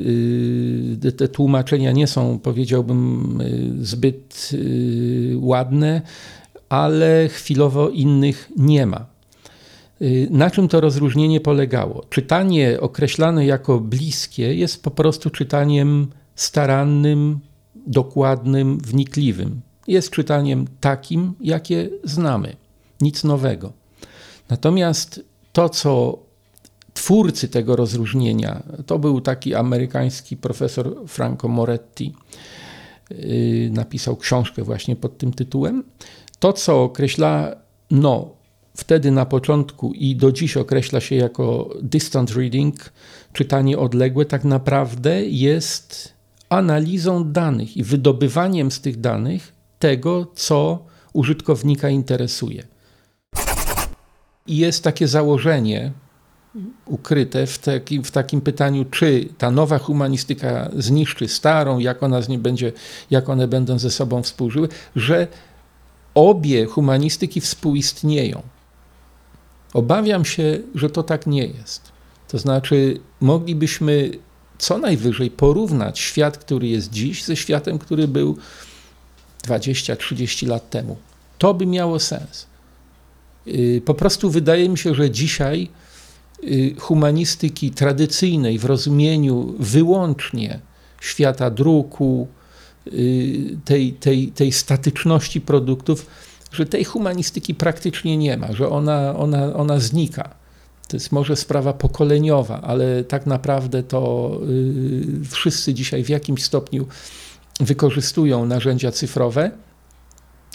y, 1.05 1.11
te 1.11 1.27
tłumaczenia 1.27 1.91
nie 1.91 2.07
są, 2.07 2.39
powiedziałbym, 2.39 3.41
y, 3.41 3.85
zbyt 3.85 4.49
ładne, 5.35 6.01
ale 6.69 7.29
chwilowo 7.29 7.89
innych 7.89 8.51
nie 8.57 8.85
ma. 8.85 9.13
Na 10.29 10.51
czym 10.51 10.67
to 10.67 10.81
rozróżnienie 10.81 11.39
polegało? 11.39 12.05
Czytanie 12.09 12.77
określane 12.81 13.45
jako 13.45 13.79
bliskie 13.79 14.55
jest 14.55 14.83
po 14.83 14.91
prostu 14.91 15.29
czytaniem 15.29 16.07
starannym, 16.35 17.39
dokładnym, 17.87 18.77
wnikliwym. 18.77 19.61
Jest 19.87 20.09
czytaniem 20.09 20.65
takim, 20.79 21.33
jakie 21.41 21.89
znamy, 22.03 22.55
nic 23.01 23.23
nowego. 23.23 23.73
Natomiast 24.49 25.23
to, 25.53 25.69
co 25.69 26.19
twórcy 26.93 27.47
tego 27.47 27.75
rozróżnienia 27.75 28.63
to 28.85 28.99
był 28.99 29.21
taki 29.21 29.55
amerykański 29.55 30.37
profesor 30.37 30.95
Franco 31.07 31.47
Moretti. 31.47 32.13
Y, 33.11 33.69
napisał 33.73 34.17
książkę 34.17 34.63
właśnie 34.63 34.95
pod 34.95 35.17
tym 35.17 35.33
tytułem. 35.33 35.83
To, 36.39 36.53
co 36.53 36.83
określano 36.83 38.35
wtedy 38.77 39.11
na 39.11 39.25
początku 39.25 39.93
i 39.93 40.15
do 40.15 40.31
dziś 40.31 40.57
określa 40.57 40.99
się 40.99 41.15
jako 41.15 41.69
distant 41.81 42.31
reading, 42.31 42.93
czytanie 43.33 43.77
odległe, 43.77 44.25
tak 44.25 44.43
naprawdę 44.43 45.25
jest 45.25 46.13
analizą 46.49 47.31
danych 47.31 47.77
i 47.77 47.83
wydobywaniem 47.83 48.71
z 48.71 48.81
tych 48.81 48.99
danych 48.99 49.53
tego, 49.79 50.27
co 50.35 50.85
użytkownika 51.13 51.89
interesuje. 51.89 52.63
I 54.47 54.57
jest 54.57 54.83
takie 54.83 55.07
założenie, 55.07 55.91
ukryte 56.85 57.47
w 57.47 57.59
takim, 57.59 58.03
w 58.03 58.11
takim 58.11 58.41
pytaniu, 58.41 58.85
czy 58.85 59.29
ta 59.37 59.51
nowa 59.51 59.77
humanistyka 59.79 60.69
zniszczy 60.77 61.27
starą, 61.27 61.79
jak 61.79 62.03
ona 62.03 62.21
z 62.21 62.29
nim 62.29 62.41
będzie, 62.41 62.71
jak 63.11 63.29
one 63.29 63.47
będą 63.47 63.79
ze 63.79 63.91
sobą 63.91 64.23
współżyły, 64.23 64.69
że 64.95 65.27
obie 66.15 66.65
humanistyki 66.65 67.41
współistnieją. 67.41 68.41
Obawiam 69.73 70.25
się, 70.25 70.59
że 70.75 70.89
to 70.89 71.03
tak 71.03 71.27
nie 71.27 71.45
jest. 71.45 71.91
To 72.27 72.37
znaczy, 72.37 72.99
moglibyśmy 73.21 74.11
co 74.57 74.77
najwyżej 74.77 75.31
porównać 75.31 75.99
świat, 75.99 76.37
który 76.37 76.67
jest 76.67 76.89
dziś, 76.89 77.23
ze 77.23 77.35
światem, 77.35 77.79
który 77.79 78.07
był 78.07 78.37
20-30 79.47 80.47
lat 80.47 80.69
temu. 80.69 80.97
To 81.37 81.53
by 81.53 81.65
miało 81.65 81.99
sens. 81.99 82.47
Y, 83.47 83.81
po 83.85 83.93
prostu 83.93 84.29
wydaje 84.29 84.69
mi 84.69 84.77
się, 84.77 84.95
że 84.95 85.11
dzisiaj 85.11 85.69
humanistyki 86.79 87.71
tradycyjnej 87.71 88.59
w 88.59 88.65
rozumieniu 88.65 89.55
wyłącznie 89.59 90.59
świata 91.01 91.49
druku, 91.49 92.27
y, 92.87 93.57
tej, 93.65 93.93
tej, 93.93 94.27
tej 94.27 94.51
statyczności 94.51 95.41
produktów, 95.41 96.05
że 96.51 96.65
tej 96.65 96.83
humanistyki 96.83 97.55
praktycznie 97.55 98.17
nie 98.17 98.37
ma, 98.37 98.53
że 98.53 98.69
ona, 98.69 99.15
ona, 99.15 99.55
ona 99.55 99.79
znika. 99.79 100.35
To 100.87 100.97
jest 100.97 101.11
może 101.11 101.35
sprawa 101.35 101.73
pokoleniowa, 101.73 102.61
ale 102.61 103.03
tak 103.03 103.25
naprawdę 103.25 103.83
to 103.83 104.31
y, 104.49 105.25
wszyscy 105.31 105.73
dzisiaj 105.73 106.03
w 106.03 106.09
jakimś 106.09 106.43
stopniu 106.43 106.87
wykorzystują 107.59 108.45
narzędzia 108.45 108.91
cyfrowe. 108.91 109.51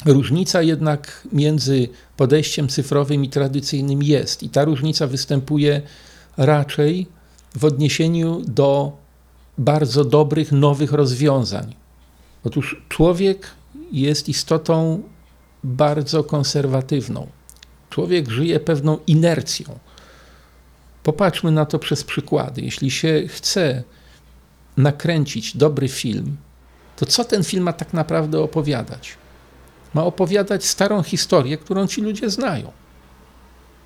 Różnica 0.05 0.63
jednak 0.63 1.29
między 1.33 1.89
podejściem 2.17 2.69
cyfrowym 2.69 3.25
i 3.25 3.29
tradycyjnym 3.29 4.03
jest, 4.03 4.43
i 4.43 4.49
ta 4.49 4.65
różnica 4.65 5.07
występuje 5.07 5.83
raczej 6.37 7.07
w 7.57 7.65
odniesieniu 7.65 8.43
do 8.47 8.93
bardzo 9.59 10.05
dobrych, 10.05 10.53
nowych 10.53 10.93
rozwiązań. 10.93 11.75
Otóż 12.45 12.83
człowiek 12.89 13.51
jest 13.93 14.29
istotą 14.29 15.03
bardzo 15.65 16.25
konserwatywną. 16.25 17.27
Człowiek 17.91 18.31
żyje 18.31 18.61
pewną 18.61 18.99
inercją. 19.07 19.79
Popatrzmy 21.03 21.51
na 21.51 21.67
to 21.67 21.79
przez 21.79 22.05
przykłady. 22.05 22.63
Jeśli 22.63 22.91
się 22.91 23.23
chce 23.29 23.83
nakręcić 24.77 25.57
dobry 25.57 25.89
film, 25.89 26.37
to 26.97 27.07
co 27.07 27.25
ten 27.25 27.45
film 27.45 27.65
ma 27.65 27.73
tak 27.73 27.93
naprawdę 27.93 28.41
opowiadać? 28.41 29.17
Ma 29.95 30.05
opowiadać 30.05 30.65
starą 30.65 31.03
historię, 31.03 31.59
którą 31.59 31.87
ci 31.87 32.03
ludzie 32.03 32.31
znają. 32.31 32.73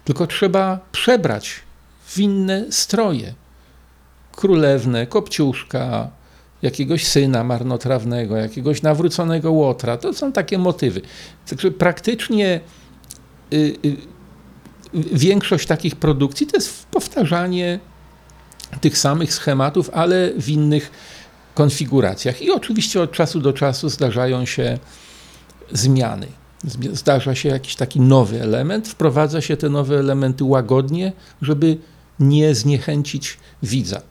Tylko 0.04 0.26
trzeba 0.26 0.80
przebrać 0.92 1.60
w 2.06 2.18
inne 2.18 2.64
stroje. 2.70 3.34
Królewne, 4.32 5.06
kopciuszka, 5.06 6.10
jakiegoś 6.62 7.06
syna 7.06 7.44
marnotrawnego, 7.44 8.36
jakiegoś 8.36 8.82
nawróconego 8.82 9.52
łotra. 9.52 9.96
To 9.96 10.14
są 10.14 10.32
takie 10.32 10.58
motywy. 10.58 11.00
Także 11.50 11.70
praktycznie 11.70 12.60
y, 13.52 13.56
y, 13.84 13.96
większość 15.12 15.66
takich 15.66 15.96
produkcji 15.96 16.46
to 16.46 16.56
jest 16.56 16.86
powtarzanie 16.86 17.78
tych 18.80 18.98
samych 18.98 19.34
schematów, 19.34 19.90
ale 19.92 20.32
w 20.36 20.48
innych 20.48 20.90
konfiguracjach. 21.54 22.42
I 22.42 22.50
oczywiście 22.50 23.02
od 23.02 23.12
czasu 23.12 23.40
do 23.40 23.52
czasu 23.52 23.88
zdarzają 23.88 24.44
się 24.46 24.78
zmiany. 25.72 26.26
Zdarza 26.92 27.34
się 27.34 27.48
jakiś 27.48 27.76
taki 27.76 28.00
nowy 28.00 28.42
element, 28.42 28.88
wprowadza 28.88 29.40
się 29.40 29.56
te 29.56 29.68
nowe 29.68 29.98
elementy 29.98 30.44
łagodnie, 30.44 31.12
żeby 31.42 31.78
nie 32.20 32.54
zniechęcić 32.54 33.38
widza. 33.62 34.02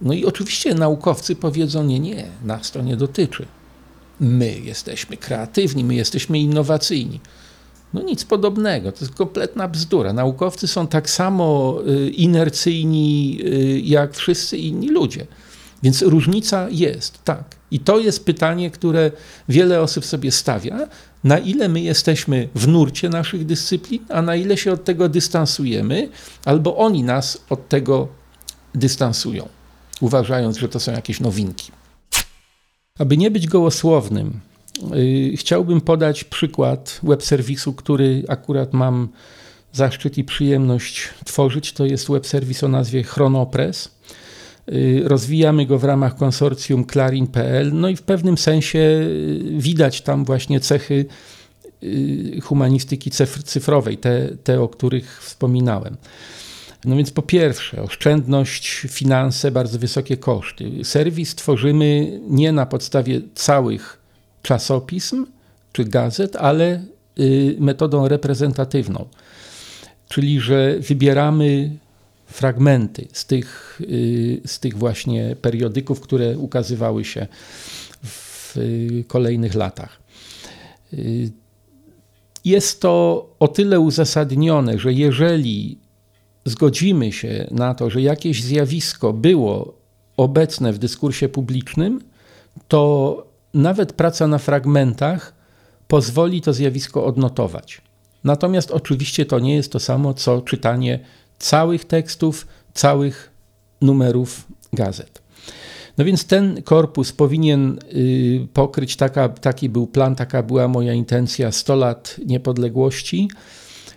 No 0.00 0.12
i 0.12 0.24
oczywiście 0.24 0.74
naukowcy 0.74 1.36
powiedzą: 1.36 1.84
Nie, 1.84 2.00
nie, 2.00 2.26
nas 2.44 2.70
to 2.70 2.82
nie 2.82 2.96
dotyczy. 2.96 3.46
My 4.20 4.58
jesteśmy 4.58 5.16
kreatywni, 5.16 5.84
my 5.84 5.94
jesteśmy 5.94 6.38
innowacyjni. 6.38 7.20
No 7.94 8.02
nic 8.02 8.24
podobnego, 8.24 8.92
to 8.92 8.98
jest 9.00 9.14
kompletna 9.14 9.68
bzdura. 9.68 10.12
Naukowcy 10.12 10.66
są 10.68 10.86
tak 10.86 11.10
samo 11.10 11.78
y, 11.88 12.10
inercyjni 12.10 13.38
y, 13.44 13.80
jak 13.80 14.14
wszyscy 14.14 14.58
inni 14.58 14.88
ludzie. 14.88 15.26
Więc 15.82 16.02
różnica 16.02 16.68
jest, 16.70 17.24
tak. 17.24 17.44
I 17.74 17.80
to 17.80 17.98
jest 17.98 18.24
pytanie, 18.24 18.70
które 18.70 19.10
wiele 19.48 19.80
osób 19.80 20.04
sobie 20.04 20.32
stawia, 20.32 20.88
na 21.24 21.38
ile 21.38 21.68
my 21.68 21.80
jesteśmy 21.80 22.48
w 22.54 22.68
nurcie 22.68 23.08
naszych 23.08 23.46
dyscyplin, 23.46 24.04
a 24.08 24.22
na 24.22 24.36
ile 24.36 24.56
się 24.56 24.72
od 24.72 24.84
tego 24.84 25.08
dystansujemy, 25.08 26.08
albo 26.44 26.76
oni 26.76 27.02
nas 27.02 27.44
od 27.50 27.68
tego 27.68 28.08
dystansują, 28.74 29.48
uważając, 30.00 30.56
że 30.56 30.68
to 30.68 30.80
są 30.80 30.92
jakieś 30.92 31.20
nowinki. 31.20 31.72
Aby 32.98 33.16
nie 33.16 33.30
być 33.30 33.46
gołosłownym, 33.46 34.40
yy, 34.90 35.36
chciałbym 35.36 35.80
podać 35.80 36.24
przykład 36.24 37.00
web 37.02 37.22
serwisu, 37.22 37.72
który 37.72 38.24
akurat 38.28 38.72
mam 38.72 39.08
zaszczyt 39.72 40.18
i 40.18 40.24
przyjemność 40.24 41.08
tworzyć. 41.24 41.72
To 41.72 41.86
jest 41.86 42.08
web 42.08 42.26
serwis 42.26 42.64
o 42.64 42.68
nazwie 42.68 43.02
Chronopress. 43.02 43.93
Y, 44.72 45.02
rozwijamy 45.04 45.66
go 45.66 45.78
w 45.78 45.84
ramach 45.84 46.16
konsorcjum 46.16 46.86
Clarin.pl, 46.86 47.72
no 47.72 47.88
i 47.88 47.96
w 47.96 48.02
pewnym 48.02 48.38
sensie 48.38 48.78
y, 48.78 49.40
widać 49.58 50.02
tam 50.02 50.24
właśnie 50.24 50.60
cechy 50.60 51.06
y, 51.82 52.40
humanistyki 52.42 53.10
cyfrowej, 53.44 53.98
te, 53.98 54.28
te 54.44 54.60
o 54.60 54.68
których 54.68 55.22
wspominałem. 55.22 55.96
No 56.84 56.96
więc 56.96 57.10
po 57.10 57.22
pierwsze, 57.22 57.82
oszczędność, 57.82 58.86
finanse, 58.88 59.50
bardzo 59.50 59.78
wysokie 59.78 60.16
koszty. 60.16 60.70
Serwis 60.84 61.34
tworzymy 61.34 62.20
nie 62.28 62.52
na 62.52 62.66
podstawie 62.66 63.20
całych 63.34 63.98
czasopism 64.42 65.26
czy 65.72 65.84
gazet, 65.84 66.36
ale 66.36 66.84
metodą 67.58 68.08
reprezentatywną. 68.08 69.06
Czyli, 70.08 70.40
że 70.40 70.78
wybieramy 70.78 71.70
fragmenty 72.34 73.08
z 73.12 73.26
tych, 73.26 73.80
y, 73.90 74.40
z 74.46 74.60
tych 74.60 74.78
właśnie 74.78 75.36
periodyków, 75.40 76.00
które 76.00 76.38
ukazywały 76.38 77.04
się 77.04 77.26
w 78.02 78.56
kolejnych 79.06 79.54
latach. 79.54 80.00
Y, 80.92 81.30
jest 82.44 82.80
to 82.80 83.26
o 83.40 83.48
tyle 83.48 83.80
uzasadnione, 83.80 84.78
że 84.78 84.92
jeżeli 84.92 85.78
zgodzimy 86.44 87.12
się 87.12 87.46
na 87.50 87.74
to, 87.74 87.90
że 87.90 88.02
jakieś 88.02 88.42
zjawisko 88.42 89.12
było 89.12 89.74
obecne 90.16 90.72
w 90.72 90.78
dyskursie 90.78 91.28
publicznym, 91.28 92.00
to 92.68 93.26
nawet 93.54 93.92
praca 93.92 94.26
na 94.26 94.38
fragmentach 94.38 95.34
pozwoli 95.88 96.40
to 96.40 96.52
zjawisko 96.52 97.04
odnotować. 97.04 97.82
Natomiast 98.24 98.70
oczywiście 98.70 99.26
to 99.26 99.38
nie 99.38 99.54
jest 99.54 99.72
to 99.72 99.80
samo, 99.80 100.14
co 100.14 100.42
czytanie 100.42 101.00
całych 101.38 101.84
tekstów, 101.84 102.46
całych 102.74 103.30
numerów 103.80 104.46
gazet. 104.72 105.24
No 105.98 106.04
więc 106.04 106.24
ten 106.24 106.62
korpus 106.62 107.12
powinien 107.12 107.78
y, 107.94 108.48
pokryć, 108.52 108.96
taka, 108.96 109.28
taki 109.28 109.68
był 109.68 109.86
plan, 109.86 110.16
taka 110.16 110.42
była 110.42 110.68
moja 110.68 110.92
intencja, 110.92 111.52
100 111.52 111.76
lat 111.76 112.16
niepodległości. 112.26 113.28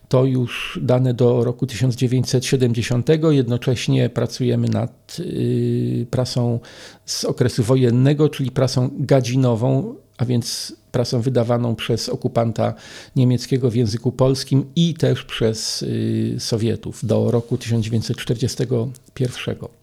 to 0.10 0.26
już 0.26 0.80
dane 0.82 1.14
do 1.14 1.44
roku 1.44 1.68
1970. 1.68 3.08
Jednocześnie 3.30 4.10
pracujemy 4.10 4.70
nad 4.70 5.18
y, 5.20 6.08
prasą 6.12 6.60
z 7.06 7.26
okresu 7.26 7.64
wojennego, 7.64 8.30
czyli 8.30 8.52
prasą 8.52 8.90
gadzinową, 9.00 9.96
a 10.18 10.26
więc 10.26 10.76
prasą 10.92 11.22
wydawaną 11.22 11.76
przez 11.76 12.10
okupanta 12.10 12.74
niemieckiego 13.16 13.70
w 13.70 13.76
języku 13.76 14.12
polskim 14.12 14.66
i 14.76 14.94
też 14.94 15.24
przez 15.24 15.82
y, 15.82 16.36
Sowietów 16.40 17.06
do 17.06 17.32
roku 17.32 17.58
1941. 17.58 19.83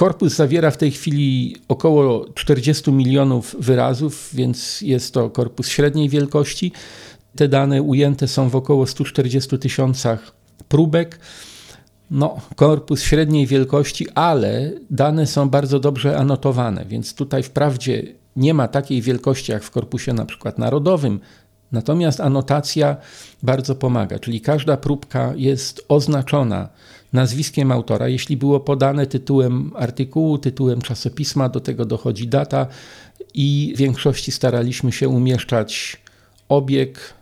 Korpus 0.00 0.34
zawiera 0.34 0.70
w 0.70 0.76
tej 0.76 0.90
chwili 0.90 1.56
około 1.68 2.26
40 2.34 2.92
milionów 2.92 3.56
wyrazów, 3.58 4.30
więc 4.32 4.80
jest 4.80 5.14
to 5.14 5.30
korpus 5.30 5.68
średniej 5.68 6.08
wielkości. 6.08 6.72
Te 7.36 7.48
dane 7.48 7.82
ujęte 7.82 8.28
są 8.28 8.48
w 8.48 8.56
około 8.56 8.86
140 8.86 9.58
tysiącach 9.58 10.32
próbek. 10.68 11.20
No, 12.10 12.40
korpus 12.56 13.02
średniej 13.02 13.46
wielkości, 13.46 14.10
ale 14.10 14.72
dane 14.90 15.26
są 15.26 15.48
bardzo 15.48 15.80
dobrze 15.80 16.18
anotowane, 16.18 16.84
więc 16.84 17.14
tutaj 17.14 17.42
wprawdzie 17.42 18.02
nie 18.36 18.54
ma 18.54 18.68
takiej 18.68 19.02
wielkości 19.02 19.52
jak 19.52 19.62
w 19.62 19.70
korpusie 19.70 20.12
na 20.12 20.24
przykład 20.24 20.58
narodowym, 20.58 21.20
natomiast 21.72 22.20
anotacja 22.20 22.96
bardzo 23.42 23.74
pomaga, 23.74 24.18
czyli 24.18 24.40
każda 24.40 24.76
próbka 24.76 25.32
jest 25.36 25.84
oznaczona 25.88 26.68
nazwiskiem 27.12 27.72
autora. 27.72 28.08
Jeśli 28.08 28.36
było 28.36 28.60
podane 28.60 29.06
tytułem 29.06 29.72
artykułu, 29.76 30.38
tytułem 30.38 30.80
czasopisma, 30.80 31.48
do 31.48 31.60
tego 31.60 31.84
dochodzi 31.84 32.28
data 32.28 32.66
i 33.34 33.72
w 33.76 33.78
większości 33.78 34.32
staraliśmy 34.32 34.92
się 34.92 35.08
umieszczać 35.08 35.96
obieg, 36.48 37.14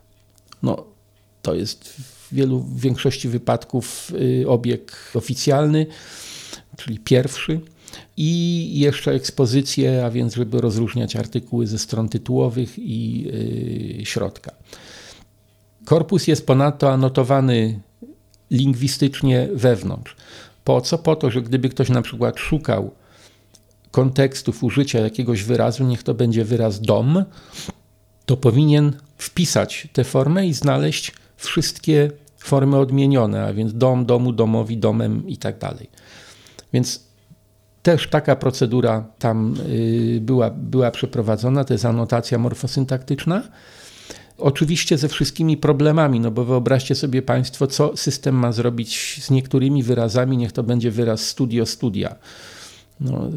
no, 0.63 0.85
to 1.43 1.55
jest 1.55 1.85
w 1.89 2.35
wielu, 2.35 2.61
w 2.61 2.81
większości 2.81 3.29
wypadków 3.29 4.13
y, 4.43 4.49
obieg 4.49 5.13
oficjalny, 5.15 5.87
czyli 6.77 6.99
pierwszy. 6.99 7.61
I 8.17 8.71
jeszcze 8.81 9.13
ekspozycję, 9.13 10.05
a 10.05 10.11
więc, 10.11 10.35
żeby 10.35 10.61
rozróżniać 10.61 11.17
artykuły 11.17 11.67
ze 11.67 11.79
stron 11.79 12.09
tytułowych 12.09 12.79
i 12.79 13.23
yy, 13.99 14.07
środka. 14.07 14.53
Korpus 15.85 16.27
jest 16.27 16.47
ponadto 16.47 16.93
anotowany 16.93 17.81
lingwistycznie 18.51 19.49
wewnątrz. 19.55 20.17
Po 20.65 20.81
co? 20.81 20.99
Po 20.99 21.17
to, 21.17 21.31
że 21.31 21.43
gdyby 21.43 21.69
ktoś 21.69 21.89
na 21.89 22.03
przykład 22.03 22.39
szukał 22.39 22.91
kontekstów 23.91 24.65
użycia 24.65 24.99
jakiegoś 24.99 25.43
wyrazu, 25.43 25.85
niech 25.85 26.03
to 26.03 26.15
będzie 26.15 26.45
wyraz 26.45 26.81
dom, 26.81 27.25
to 28.27 28.37
powinien 28.37 28.93
wpisać 29.19 29.89
tę 29.93 30.05
formę 30.05 30.47
i 30.47 30.53
znaleźć 30.53 31.13
wszystkie 31.37 32.11
formy 32.39 32.77
odmienione, 32.77 33.45
a 33.45 33.53
więc 33.53 33.75
dom, 33.75 34.07
domu, 34.07 34.33
domowi, 34.33 34.79
domem 34.79 35.29
i 35.29 35.37
tak 35.37 35.59
dalej. 35.59 35.91
Więc 36.73 37.09
też 37.83 38.09
taka 38.09 38.37
procedura 38.37 39.05
tam 39.19 39.55
y, 39.69 40.19
była, 40.23 40.51
była 40.51 40.91
przeprowadzona, 40.91 41.65
to 41.65 41.75
jest 41.75 41.85
anotacja 41.85 42.39
morfosyntaktyczna. 42.39 43.43
Oczywiście 44.39 44.99
ze 44.99 45.09
wszystkimi 45.09 45.57
problemami, 45.57 46.21
no 46.21 46.31
bo 46.31 46.45
wyobraźcie 46.45 46.95
sobie 46.95 47.23
Państwo, 47.23 47.67
co 47.67 47.97
system 47.97 48.35
ma 48.35 48.53
zrobić 48.53 49.21
z 49.23 49.31
niektórymi 49.31 49.83
wyrazami, 49.83 50.37
niech 50.37 50.53
to 50.53 50.63
będzie 50.63 50.91
wyraz 50.91 51.27
studio, 51.27 51.67
studia 51.67 52.17
no, 53.01 53.31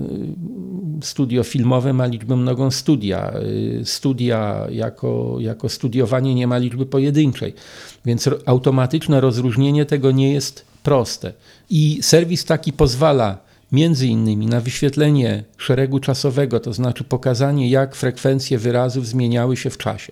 studio 1.01 1.43
filmowe 1.43 1.93
ma 1.93 2.05
liczbę 2.05 2.35
mnogą 2.35 2.71
studia. 2.71 3.33
Studia 3.83 4.67
jako, 4.71 5.37
jako 5.39 5.69
studiowanie 5.69 6.35
nie 6.35 6.47
ma 6.47 6.57
liczby 6.57 6.85
pojedynczej, 6.85 7.53
więc 8.05 8.29
automatyczne 8.45 9.21
rozróżnienie 9.21 9.85
tego 9.85 10.11
nie 10.11 10.33
jest 10.33 10.65
proste. 10.83 11.33
I 11.69 11.99
serwis 12.01 12.45
taki 12.45 12.73
pozwala 12.73 13.37
między 13.71 14.07
innymi 14.07 14.47
na 14.47 14.61
wyświetlenie 14.61 15.43
szeregu 15.57 15.99
czasowego, 15.99 16.59
to 16.59 16.73
znaczy 16.73 17.03
pokazanie, 17.03 17.69
jak 17.69 17.95
frekwencje 17.95 18.57
wyrazów 18.57 19.07
zmieniały 19.07 19.57
się 19.57 19.69
w 19.69 19.77
czasie. 19.77 20.11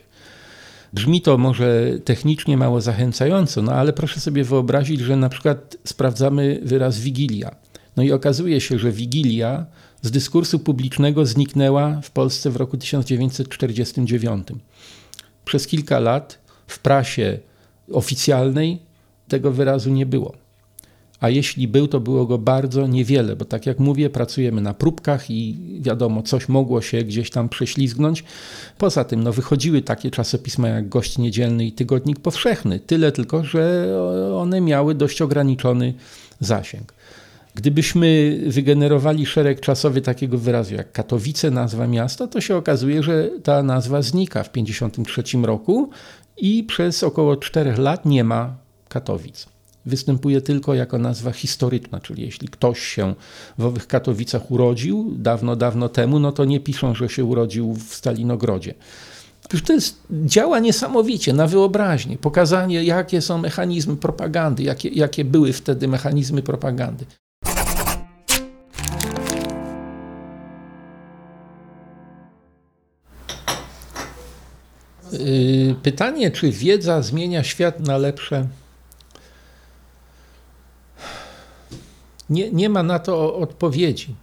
Brzmi 0.93 1.21
to 1.21 1.38
może 1.38 1.99
technicznie 2.06 2.58
mało 2.58 2.82
zachęcająco, 2.82 3.62
no 3.62 3.71
ale 3.71 3.93
proszę 3.93 4.19
sobie 4.19 4.43
wyobrazić, 4.43 4.99
że 4.99 5.15
na 5.15 5.30
przykład 5.30 5.78
sprawdzamy 5.84 6.60
wyraz 6.63 6.99
wigilia. 6.99 7.56
No 7.97 8.04
i 8.04 8.12
okazuje 8.12 8.62
się, 8.62 8.80
że 8.80 8.91
wigilia 8.91 9.65
z 10.02 10.12
dyskursu 10.12 10.60
publicznego 10.60 11.25
zniknęła 11.25 12.02
w 12.02 12.12
Polsce 12.12 12.49
w 12.49 12.56
roku 12.56 12.78
1949. 12.78 14.47
Przez 15.45 15.67
kilka 15.67 15.99
lat 15.99 16.39
w 16.67 16.80
prasie 16.80 17.39
oficjalnej 17.91 18.80
tego 19.28 19.52
wyrazu 19.52 19.89
nie 19.89 20.06
było. 20.06 20.49
A 21.20 21.30
jeśli 21.30 21.68
był, 21.68 21.88
to 21.88 22.00
było 22.00 22.26
go 22.26 22.38
bardzo 22.38 22.88
niewiele, 22.88 23.36
bo 23.36 23.46
tak 23.46 23.66
jak 23.66 23.80
mówię, 23.80 24.10
pracujemy 24.10 24.62
na 24.62 24.74
próbkach 24.74 25.32
i 25.32 25.58
wiadomo, 25.82 26.24
coś 26.24 26.50
mogło 26.50 26.82
się 26.82 27.04
gdzieś 27.04 27.30
tam 27.30 27.50
prześlizgnąć. 27.50 28.24
Poza 28.78 29.04
tym 29.04 29.24
no, 29.24 29.34
wychodziły 29.34 29.82
takie 29.82 30.12
czasopisma 30.12 30.68
jak 30.68 30.90
Gość 30.90 31.18
Niedzielny 31.18 31.66
i 31.66 31.72
Tygodnik 31.72 32.20
Powszechny. 32.20 32.80
Tyle 32.80 33.12
tylko, 33.12 33.44
że 33.44 33.96
one 34.36 34.62
miały 34.62 34.96
dość 34.96 35.22
ograniczony 35.22 35.94
zasięg. 36.40 36.94
Gdybyśmy 37.56 38.40
wygenerowali 38.48 39.26
szereg 39.26 39.60
czasowy 39.60 40.02
takiego 40.02 40.38
wyrazu 40.38 40.76
jak 40.76 40.92
Katowice, 40.92 41.52
nazwa 41.52 41.88
miasta, 41.88 42.28
to 42.28 42.42
się 42.42 42.56
okazuje, 42.56 43.04
że 43.04 43.30
ta 43.44 43.64
nazwa 43.64 44.02
znika 44.02 44.44
w 44.44 44.50
1953 44.50 45.38
roku 45.38 45.90
i 46.38 46.64
przez 46.64 47.04
około 47.04 47.38
4 47.38 47.78
lat 47.78 48.06
nie 48.06 48.24
ma 48.24 48.56
Katowic. 48.90 49.59
Występuje 49.86 50.42
tylko 50.42 50.74
jako 50.74 50.98
nazwa 50.98 51.32
historyczna, 51.32 52.00
czyli 52.00 52.24
jeśli 52.24 52.48
ktoś 52.48 52.80
się 52.80 53.15
w 53.58 53.65
owych 53.65 53.88
Katowicach 53.88 54.52
urodził 54.52 55.15
dawno, 55.18 55.56
dawno 55.56 55.89
temu, 55.89 56.20
no 56.20 56.32
to 56.32 56.46
nie 56.46 56.60
piszą, 56.60 56.96
że 56.96 57.10
się 57.10 57.26
urodził 57.26 57.74
w 57.74 57.94
Stalinogrodzie. 57.96 58.74
To 59.65 59.74
jest, 59.74 60.00
działa 60.12 60.60
niesamowicie 60.60 61.34
na 61.34 61.48
wyobraźnię, 61.48 62.18
pokazanie, 62.18 62.84
jakie 62.84 63.22
są 63.22 63.38
mechanizmy 63.38 63.96
propagandy, 63.96 64.63
jakie, 64.63 64.89
jakie 64.89 65.26
były 65.26 65.54
wtedy 65.54 65.88
mechanizmy 65.88 66.42
propagandy. 66.42 67.06
Y, 75.13 75.76
pytanie, 75.84 76.32
czy 76.32 76.52
wiedza 76.52 77.02
zmienia 77.02 77.44
świat 77.44 77.80
na 77.80 77.98
lepsze? 77.98 78.48
Nie, 82.30 82.52
nie 82.52 82.70
ma 82.70 82.84
na 82.84 83.00
to 83.00 83.36
odpowiedzi, 83.36 84.15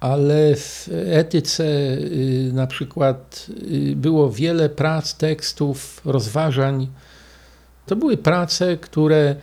ale 0.00 0.56
w 0.56 0.88
etyce 1.06 1.64
y, 1.64 2.50
na 2.52 2.66
przykład 2.66 3.46
y, 3.72 3.96
było 3.96 4.30
wiele 4.30 4.68
prac, 4.68 5.14
tekstów, 5.14 6.00
rozważań. 6.04 6.88
To 7.86 7.96
były 7.96 8.16
prace, 8.16 8.76
które 8.76 9.36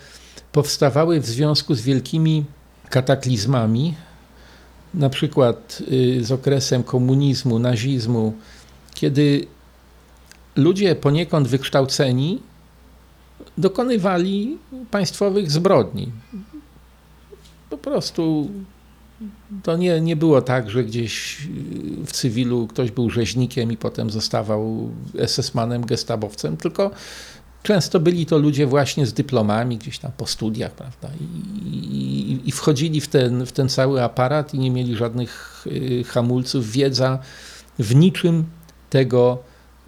powstawały 0.51 1.19
w 1.19 1.25
związku 1.25 1.75
z 1.75 1.81
wielkimi 1.81 2.45
kataklizmami, 2.89 3.95
na 4.93 5.09
przykład 5.09 5.81
z 6.21 6.31
okresem 6.31 6.83
komunizmu, 6.83 7.59
nazizmu, 7.59 8.33
kiedy 8.93 9.47
ludzie 10.55 10.95
poniekąd 10.95 11.47
wykształceni 11.47 12.41
dokonywali 13.57 14.57
państwowych 14.91 15.51
zbrodni. 15.51 16.11
Po 17.77 17.89
prostu 17.91 18.49
to 19.63 19.77
nie, 19.77 20.01
nie 20.01 20.15
było 20.15 20.41
tak, 20.41 20.69
że 20.69 20.83
gdzieś 20.83 21.37
w 22.05 22.11
cywilu 22.11 22.67
ktoś 22.67 22.91
był 22.91 23.09
rzeźnikiem 23.09 23.71
i 23.71 23.77
potem 23.77 24.09
zostawał 24.09 24.89
SS-manem, 25.13 25.85
gestabowcem, 25.85 26.57
tylko 26.57 26.91
często 27.63 27.99
byli 27.99 28.25
to 28.25 28.37
ludzie 28.37 28.67
właśnie 28.67 29.05
z 29.05 29.13
dyplomami, 29.13 29.77
gdzieś 29.77 29.99
tam 29.99 30.11
po 30.17 30.27
studiach, 30.27 30.71
prawda? 30.71 31.09
I, 31.21 31.23
i, 31.75 32.49
i 32.49 32.51
wchodzili 32.51 33.01
w 33.01 33.07
ten, 33.07 33.45
w 33.45 33.51
ten 33.51 33.69
cały 33.69 34.03
aparat 34.03 34.53
i 34.53 34.59
nie 34.59 34.71
mieli 34.71 34.95
żadnych 34.95 35.65
y, 35.67 36.03
hamulców. 36.03 36.71
Wiedza 36.71 37.19
w 37.79 37.95
niczym 37.95 38.43
tego 38.89 39.39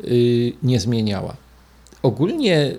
Y, 0.03 0.53
nie 0.63 0.79
zmieniała. 0.79 1.35
Ogólnie, 2.03 2.75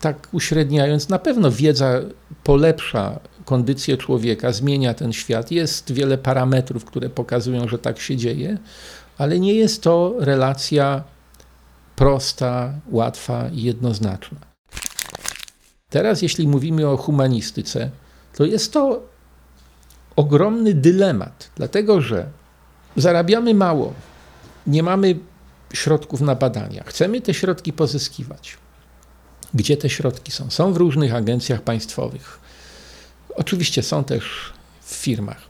tak 0.00 0.28
uśredniając, 0.32 1.08
na 1.08 1.18
pewno 1.18 1.50
wiedza 1.50 2.00
polepsza 2.44 3.20
kondycję 3.46 3.96
człowieka, 3.96 4.52
zmienia 4.52 4.94
ten 4.94 5.12
świat. 5.12 5.50
Jest 5.50 5.92
wiele 5.92 6.18
parametrów, 6.18 6.84
które 6.84 7.10
pokazują, 7.10 7.68
że 7.68 7.78
tak 7.78 7.98
się 7.98 8.16
dzieje, 8.16 8.58
ale 9.18 9.40
nie 9.40 9.54
jest 9.54 9.82
to 9.82 10.14
relacja 10.18 11.04
prosta, 11.96 12.72
łatwa 12.90 13.48
i 13.48 13.62
jednoznaczna. 13.62 14.38
Teraz, 15.90 16.22
jeśli 16.22 16.48
mówimy 16.48 16.88
o 16.88 16.96
humanistyce, 16.96 17.90
to 18.36 18.44
jest 18.44 18.72
to 18.72 19.02
ogromny 20.16 20.74
dylemat, 20.74 21.50
dlatego 21.56 22.00
że 22.00 22.26
zarabiamy 22.96 23.54
mało, 23.54 23.92
nie 24.66 24.82
mamy 24.82 25.18
środków 25.72 26.20
na 26.20 26.34
badania. 26.34 26.84
Chcemy 26.86 27.20
te 27.20 27.34
środki 27.34 27.72
pozyskiwać. 27.72 28.56
Gdzie 29.54 29.76
te 29.76 29.90
środki 29.90 30.32
są? 30.32 30.50
Są 30.50 30.72
w 30.72 30.76
różnych 30.76 31.14
agencjach 31.14 31.62
państwowych. 31.62 32.45
Oczywiście 33.36 33.82
są 33.82 34.04
też 34.04 34.52
w 34.80 34.94
firmach, 34.94 35.42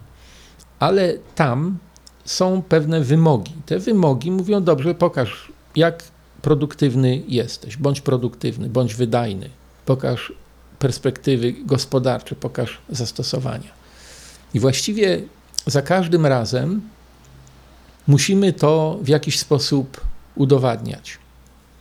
ale 0.79 1.15
tam 1.35 1.79
są 2.25 2.63
pewne 2.63 3.01
wymogi. 3.01 3.53
Te 3.67 3.79
wymogi 3.79 4.31
mówią: 4.31 4.65
dobrze, 4.65 4.95
pokaż, 4.95 5.53
jak 5.77 6.03
produktywny 6.43 7.23
jesteś, 7.29 7.77
bądź 7.77 8.01
produktywny, 8.01 8.69
bądź 8.69 8.95
wydajny, 8.95 9.51
pokaż 9.85 10.33
perspektywy 10.79 11.53
gospodarcze, 11.53 12.35
pokaż 12.35 12.79
zastosowania. 12.89 13.71
I 14.55 14.61
właściwie 14.61 15.23
za 15.67 15.83
każdym 15.83 16.27
razem 16.27 16.81
musimy 18.07 18.53
to 18.53 18.99
w 19.03 19.09
jakiś 19.09 19.39
sposób 19.39 20.01
udowadniać. 20.35 21.19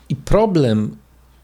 I 0.09 0.15
problem 0.15 0.97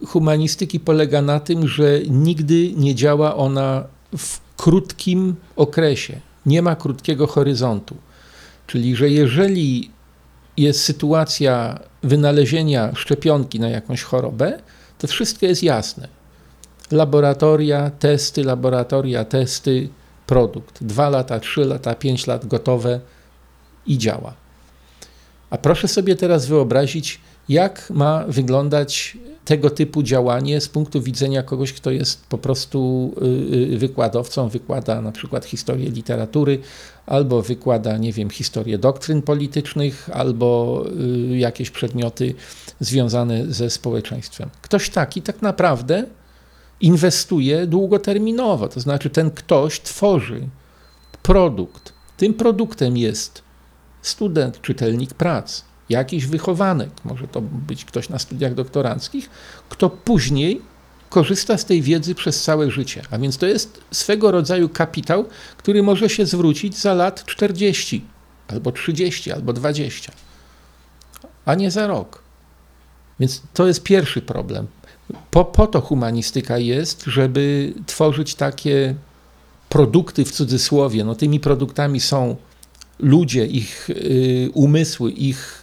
humanistyki 0.07 0.79
polega 0.79 1.21
na 1.21 1.39
tym, 1.39 1.67
że 1.67 1.99
nigdy 2.09 2.73
nie 2.73 2.95
działa 2.95 3.35
ona 3.35 3.83
w 4.17 4.39
krótkim 4.61 5.35
okresie. 5.55 6.19
Nie 6.45 6.61
ma 6.61 6.75
krótkiego 6.75 7.27
horyzontu. 7.27 7.95
Czyli, 8.67 8.95
że 8.95 9.09
jeżeli 9.09 9.91
jest 10.57 10.83
sytuacja 10.83 11.79
wynalezienia 12.03 12.95
szczepionki 12.95 13.59
na 13.59 13.69
jakąś 13.69 14.01
chorobę, 14.03 14.59
to 14.97 15.07
wszystko 15.07 15.45
jest 15.45 15.63
jasne. 15.63 16.07
Laboratoria, 16.91 17.89
testy, 17.89 18.43
laboratoria, 18.43 19.25
testy, 19.25 19.89
produkt. 20.27 20.83
Dwa 20.83 21.09
lata, 21.09 21.39
trzy 21.39 21.65
lata, 21.65 21.95
pięć 21.95 22.27
lat 22.27 22.45
gotowe 22.45 22.99
i 23.87 23.97
działa. 23.97 24.33
A 25.49 25.57
proszę 25.57 25.87
sobie 25.87 26.15
teraz 26.15 26.45
wyobrazić, 26.45 27.21
jak 27.49 27.89
ma 27.89 28.25
wyglądać 28.27 29.17
tego 29.45 29.69
typu 29.69 30.03
działanie 30.03 30.61
z 30.61 30.69
punktu 30.69 31.01
widzenia 31.01 31.43
kogoś, 31.43 31.73
kto 31.73 31.91
jest 31.91 32.25
po 32.25 32.37
prostu 32.37 33.11
y, 33.21 33.73
y, 33.73 33.77
wykładowcą, 33.77 34.49
wykłada 34.49 35.01
na 35.01 35.11
przykład 35.11 35.45
historię 35.45 35.89
literatury, 35.89 36.59
albo 37.05 37.41
wykłada, 37.41 37.97
nie 37.97 38.13
wiem, 38.13 38.29
historię 38.29 38.77
doktryn 38.77 39.21
politycznych, 39.21 40.09
albo 40.13 40.83
y, 41.33 41.37
jakieś 41.37 41.69
przedmioty 41.69 42.33
związane 42.79 43.45
ze 43.53 43.69
społeczeństwem. 43.69 44.49
Ktoś 44.61 44.89
taki 44.89 45.21
tak 45.21 45.41
naprawdę 45.41 46.05
inwestuje 46.81 47.67
długoterminowo, 47.67 48.67
to 48.67 48.79
znaczy 48.79 49.09
ten 49.09 49.31
ktoś 49.31 49.81
tworzy 49.81 50.47
produkt. 51.23 51.93
Tym 52.17 52.33
produktem 52.33 52.97
jest 52.97 53.41
student, 54.01 54.61
czytelnik 54.61 55.13
prac, 55.13 55.63
jakiś 55.91 56.25
wychowanek, 56.25 56.89
może 57.05 57.27
to 57.27 57.41
być 57.41 57.85
ktoś 57.85 58.09
na 58.09 58.19
studiach 58.19 58.53
doktoranckich, 58.53 59.29
kto 59.69 59.89
później 59.89 60.61
korzysta 61.09 61.57
z 61.57 61.65
tej 61.65 61.81
wiedzy 61.81 62.15
przez 62.15 62.43
całe 62.43 62.71
życie. 62.71 63.01
A 63.11 63.17
więc 63.17 63.37
to 63.37 63.45
jest 63.45 63.81
swego 63.91 64.31
rodzaju 64.31 64.69
kapitał, 64.69 65.25
który 65.57 65.83
może 65.83 66.09
się 66.09 66.25
zwrócić 66.25 66.77
za 66.77 66.93
lat 66.93 67.25
40, 67.25 68.05
albo 68.47 68.71
30, 68.71 69.31
albo 69.31 69.53
20, 69.53 70.11
a 71.45 71.55
nie 71.55 71.71
za 71.71 71.87
rok. 71.87 72.21
Więc 73.19 73.41
to 73.53 73.67
jest 73.67 73.83
pierwszy 73.83 74.21
problem. 74.21 74.67
Po, 75.31 75.45
po 75.45 75.67
to 75.67 75.81
humanistyka 75.81 76.57
jest, 76.57 77.03
żeby 77.07 77.73
tworzyć 77.85 78.35
takie 78.35 78.95
produkty 79.69 80.25
w 80.25 80.31
cudzysłowie. 80.31 81.03
No, 81.03 81.15
tymi 81.15 81.39
produktami 81.39 81.99
są 81.99 82.35
ludzie, 82.99 83.45
ich 83.45 83.89
y, 83.89 84.49
umysły, 84.53 85.11
ich 85.11 85.60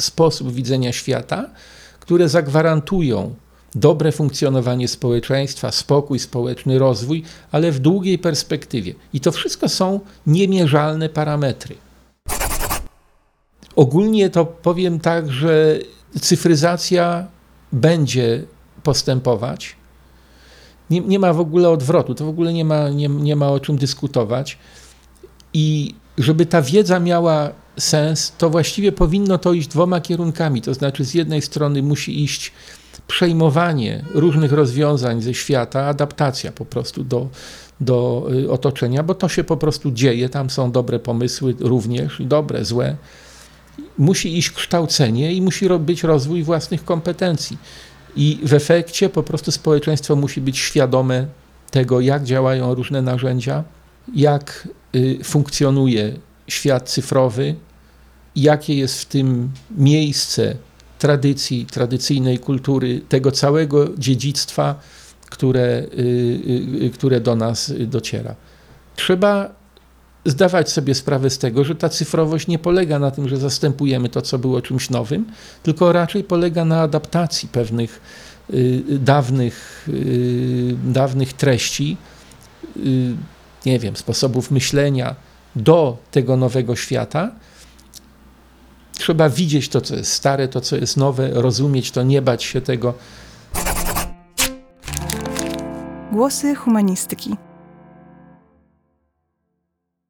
sposób 0.00 0.52
widzenia 0.52 0.92
świata, 0.92 1.50
które 2.00 2.28
zagwarantują 2.28 3.34
dobre 3.74 4.12
funkcjonowanie 4.12 4.88
społeczeństwa, 4.88 5.72
spokój 5.72 6.18
społeczny, 6.18 6.78
rozwój, 6.78 7.22
ale 7.52 7.72
w 7.72 7.78
długiej 7.78 8.18
perspektywie. 8.18 8.94
I 9.12 9.20
to 9.20 9.32
wszystko 9.32 9.68
są 9.68 10.00
niemierzalne 10.26 11.08
parametry. 11.08 11.74
Ogólnie 13.76 14.30
to 14.30 14.44
powiem 14.46 15.00
tak, 15.00 15.32
że 15.32 15.78
cyfryzacja 16.20 17.26
będzie 17.72 18.44
postępować. 18.82 19.76
Nie, 20.90 21.00
nie 21.00 21.18
ma 21.18 21.32
w 21.32 21.40
ogóle 21.40 21.70
odwrotu, 21.70 22.14
to 22.14 22.24
w 22.24 22.28
ogóle 22.28 22.52
nie 22.52 22.64
ma, 22.64 22.88
nie, 22.88 23.08
nie 23.08 23.36
ma 23.36 23.48
o 23.48 23.60
czym 23.60 23.78
dyskutować. 23.78 24.58
I 25.54 25.94
żeby 26.18 26.46
ta 26.46 26.62
wiedza 26.62 27.00
miała 27.00 27.50
sens, 27.78 28.32
to 28.38 28.50
właściwie 28.50 28.92
powinno 28.92 29.38
to 29.38 29.52
iść 29.52 29.68
dwoma 29.68 30.00
kierunkami. 30.00 30.62
To 30.62 30.74
znaczy, 30.74 31.04
z 31.04 31.14
jednej 31.14 31.42
strony 31.42 31.82
musi 31.82 32.24
iść 32.24 32.52
przejmowanie 33.06 34.04
różnych 34.14 34.52
rozwiązań 34.52 35.22
ze 35.22 35.34
świata, 35.34 35.86
adaptacja 35.86 36.52
po 36.52 36.64
prostu 36.64 37.04
do, 37.04 37.28
do 37.80 38.28
y, 38.32 38.50
otoczenia, 38.50 39.02
bo 39.02 39.14
to 39.14 39.28
się 39.28 39.44
po 39.44 39.56
prostu 39.56 39.90
dzieje. 39.90 40.28
Tam 40.28 40.50
są 40.50 40.72
dobre 40.72 40.98
pomysły 40.98 41.54
również, 41.60 42.16
dobre, 42.20 42.64
złe. 42.64 42.96
Musi 43.98 44.38
iść 44.38 44.50
kształcenie 44.50 45.32
i 45.32 45.42
musi 45.42 45.68
być 45.78 46.02
rozwój 46.02 46.42
własnych 46.42 46.84
kompetencji. 46.84 47.58
I 48.16 48.38
w 48.44 48.54
efekcie 48.54 49.08
po 49.08 49.22
prostu 49.22 49.52
społeczeństwo 49.52 50.16
musi 50.16 50.40
być 50.40 50.58
świadome 50.58 51.26
tego, 51.70 52.00
jak 52.00 52.24
działają 52.24 52.74
różne 52.74 53.02
narzędzia, 53.02 53.64
jak 54.14 54.68
y, 54.94 55.18
funkcjonuje 55.24 56.16
świat 56.50 56.90
cyfrowy, 56.90 57.54
jakie 58.36 58.74
jest 58.74 59.00
w 59.00 59.04
tym 59.04 59.50
miejsce 59.70 60.56
tradycji, 60.98 61.66
tradycyjnej 61.66 62.38
kultury, 62.38 63.00
tego 63.08 63.32
całego 63.32 63.88
dziedzictwa, 63.98 64.80
które, 65.30 65.86
y, 65.98 66.82
y, 66.82 66.90
które 66.94 67.20
do 67.20 67.36
nas 67.36 67.72
dociera. 67.86 68.34
Trzeba 68.96 69.50
zdawać 70.24 70.70
sobie 70.70 70.94
sprawę 70.94 71.30
z 71.30 71.38
tego, 71.38 71.64
że 71.64 71.74
ta 71.74 71.88
cyfrowość 71.88 72.46
nie 72.46 72.58
polega 72.58 72.98
na 72.98 73.10
tym, 73.10 73.28
że 73.28 73.36
zastępujemy 73.36 74.08
to, 74.08 74.22
co 74.22 74.38
było 74.38 74.62
czymś 74.62 74.90
nowym, 74.90 75.24
tylko 75.62 75.92
raczej 75.92 76.24
polega 76.24 76.64
na 76.64 76.80
adaptacji 76.80 77.48
pewnych 77.48 78.00
y, 78.54 78.82
dawnych, 78.88 79.88
dawnych 80.84 81.32
treści, 81.32 81.96
nie 83.66 83.78
wiem, 83.78 83.96
sposobów 83.96 84.50
myślenia 84.50 85.14
do 85.56 85.96
tego 86.10 86.36
nowego 86.36 86.76
świata 86.76 87.30
Trzeba 89.00 89.28
widzieć 89.28 89.68
to, 89.68 89.80
co 89.80 89.96
jest 89.96 90.12
stare, 90.12 90.48
to, 90.48 90.60
co 90.60 90.76
jest 90.76 90.96
nowe, 90.96 91.30
rozumieć 91.32 91.90
to, 91.90 92.02
nie 92.02 92.22
bać 92.22 92.44
się 92.44 92.60
tego. 92.60 92.94
Głosy 96.12 96.54
humanistyki. 96.54 97.36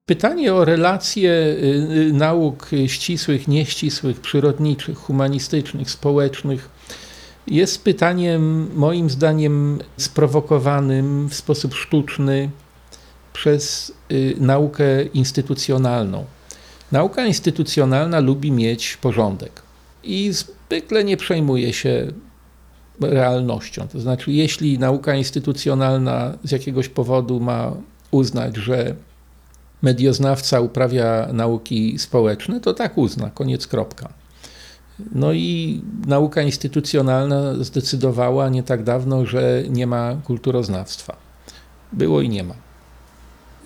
Pytanie 0.06 0.54
o 0.54 0.64
relacje 0.64 1.30
y, 1.30 2.08
y, 2.08 2.12
nauk 2.12 2.70
ścisłych, 2.86 3.48
nieścisłych, 3.48 4.20
przyrodniczych, 4.20 4.98
humanistycznych, 4.98 5.90
społecznych 5.90 6.70
jest 7.46 7.84
pytaniem, 7.84 8.70
moim 8.74 9.10
zdaniem, 9.10 9.78
sprowokowanym 9.96 11.28
w 11.28 11.34
sposób 11.34 11.74
sztuczny 11.74 12.50
przez 13.32 13.92
y, 14.12 14.34
naukę 14.38 15.02
instytucjonalną. 15.02 16.24
Nauka 16.92 17.26
instytucjonalna 17.26 18.20
lubi 18.20 18.52
mieć 18.52 18.96
porządek 18.96 19.62
i 20.04 20.32
zwykle 20.32 21.04
nie 21.04 21.16
przejmuje 21.16 21.72
się 21.72 22.12
realnością. 23.00 23.88
To 23.88 24.00
znaczy, 24.00 24.32
jeśli 24.32 24.78
nauka 24.78 25.14
instytucjonalna 25.14 26.38
z 26.44 26.50
jakiegoś 26.50 26.88
powodu 26.88 27.40
ma 27.40 27.72
uznać, 28.10 28.56
że 28.56 28.94
medioznawca 29.82 30.60
uprawia 30.60 31.28
nauki 31.32 31.98
społeczne, 31.98 32.60
to 32.60 32.74
tak 32.74 32.98
uzna, 32.98 33.30
koniec 33.30 33.66
kropka. 33.66 34.12
No 35.14 35.32
i 35.32 35.82
nauka 36.06 36.42
instytucjonalna 36.42 37.64
zdecydowała 37.64 38.48
nie 38.48 38.62
tak 38.62 38.82
dawno, 38.82 39.26
że 39.26 39.62
nie 39.68 39.86
ma 39.86 40.16
kulturoznawstwa. 40.24 41.16
Było 41.92 42.20
i 42.20 42.28
nie 42.28 42.44
ma. 42.44 42.54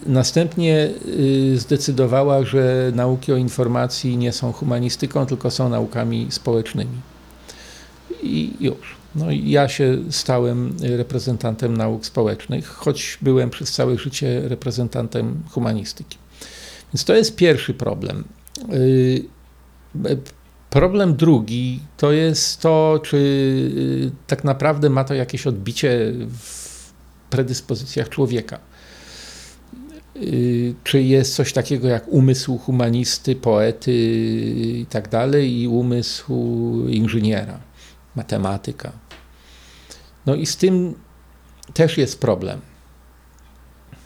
Następnie 0.07 0.91
y, 1.09 1.59
zdecydowała, 1.59 2.45
że 2.45 2.93
nauki 2.95 3.33
o 3.33 3.37
informacji 3.37 4.17
nie 4.17 4.33
są 4.33 4.53
humanistyką, 4.53 5.27
tylko 5.27 5.51
są 5.51 5.69
naukami 5.69 6.27
społecznymi. 6.31 7.01
I 8.23 8.53
już. 8.61 8.97
No 9.15 9.27
ja 9.31 9.69
się 9.69 9.99
stałem 10.11 10.77
reprezentantem 10.83 11.77
nauk 11.77 12.07
społecznych, 12.07 12.67
choć 12.67 13.19
byłem 13.23 13.51
przez 13.51 13.73
całe 13.73 13.99
życie 13.99 14.49
reprezentantem 14.49 15.43
humanistyki. 15.51 16.19
Więc 16.95 17.05
to 17.05 17.15
jest 17.15 17.37
pierwszy 17.37 17.75
problem. 17.75 18.25
Y, 18.73 19.25
problem 20.71 21.17
drugi 21.17 21.81
to 21.97 22.13
jest 22.13 22.61
to, 22.61 23.01
czy 23.03 23.17
y, 23.17 24.11
tak 24.27 24.45
naprawdę 24.45 24.91
ma 24.91 25.05
to 25.05 25.15
jakieś 25.15 25.47
odbicie 25.47 26.13
w 26.39 26.93
predyspozycjach 27.31 28.09
człowieka. 28.09 28.59
Y, 30.17 30.75
czy 30.85 31.03
jest 31.03 31.35
coś 31.35 31.53
takiego 31.53 31.89
jak 31.89 32.09
umysł 32.09 32.59
humanisty, 32.59 33.37
poety 33.37 33.93
i 34.57 34.87
tak 34.91 35.09
dalej, 35.09 35.61
i 35.61 35.69
umysł 35.69 36.35
inżyniera, 36.89 37.59
matematyka. 38.17 38.93
No 40.27 40.35
i 40.35 40.47
z 40.47 40.57
tym 40.57 40.95
też 41.75 41.99
jest 41.99 42.21
problem. 42.21 42.61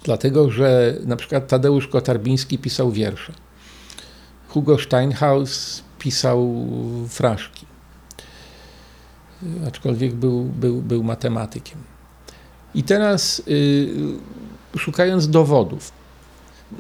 Dlatego, 0.05 0.51
że 0.51 0.97
na 1.05 1.17
przykład 1.17 1.49
Tadeusz 1.49 1.89
Kotarbiński 1.89 2.59
pisał 2.59 2.93
wiersze. 2.93 3.33
Hugo 4.49 4.79
Steinhaus 4.79 5.83
pisał 5.99 6.67
fraszki. 7.09 7.67
Aczkolwiek 9.67 10.15
był, 10.15 10.45
był, 10.45 10.83
był 10.83 11.05
matematykiem. 11.05 11.79
I 12.75 12.83
teraz, 12.83 13.43
y, 13.49 13.89
szukając 14.79 15.29
dowodów, 15.29 15.98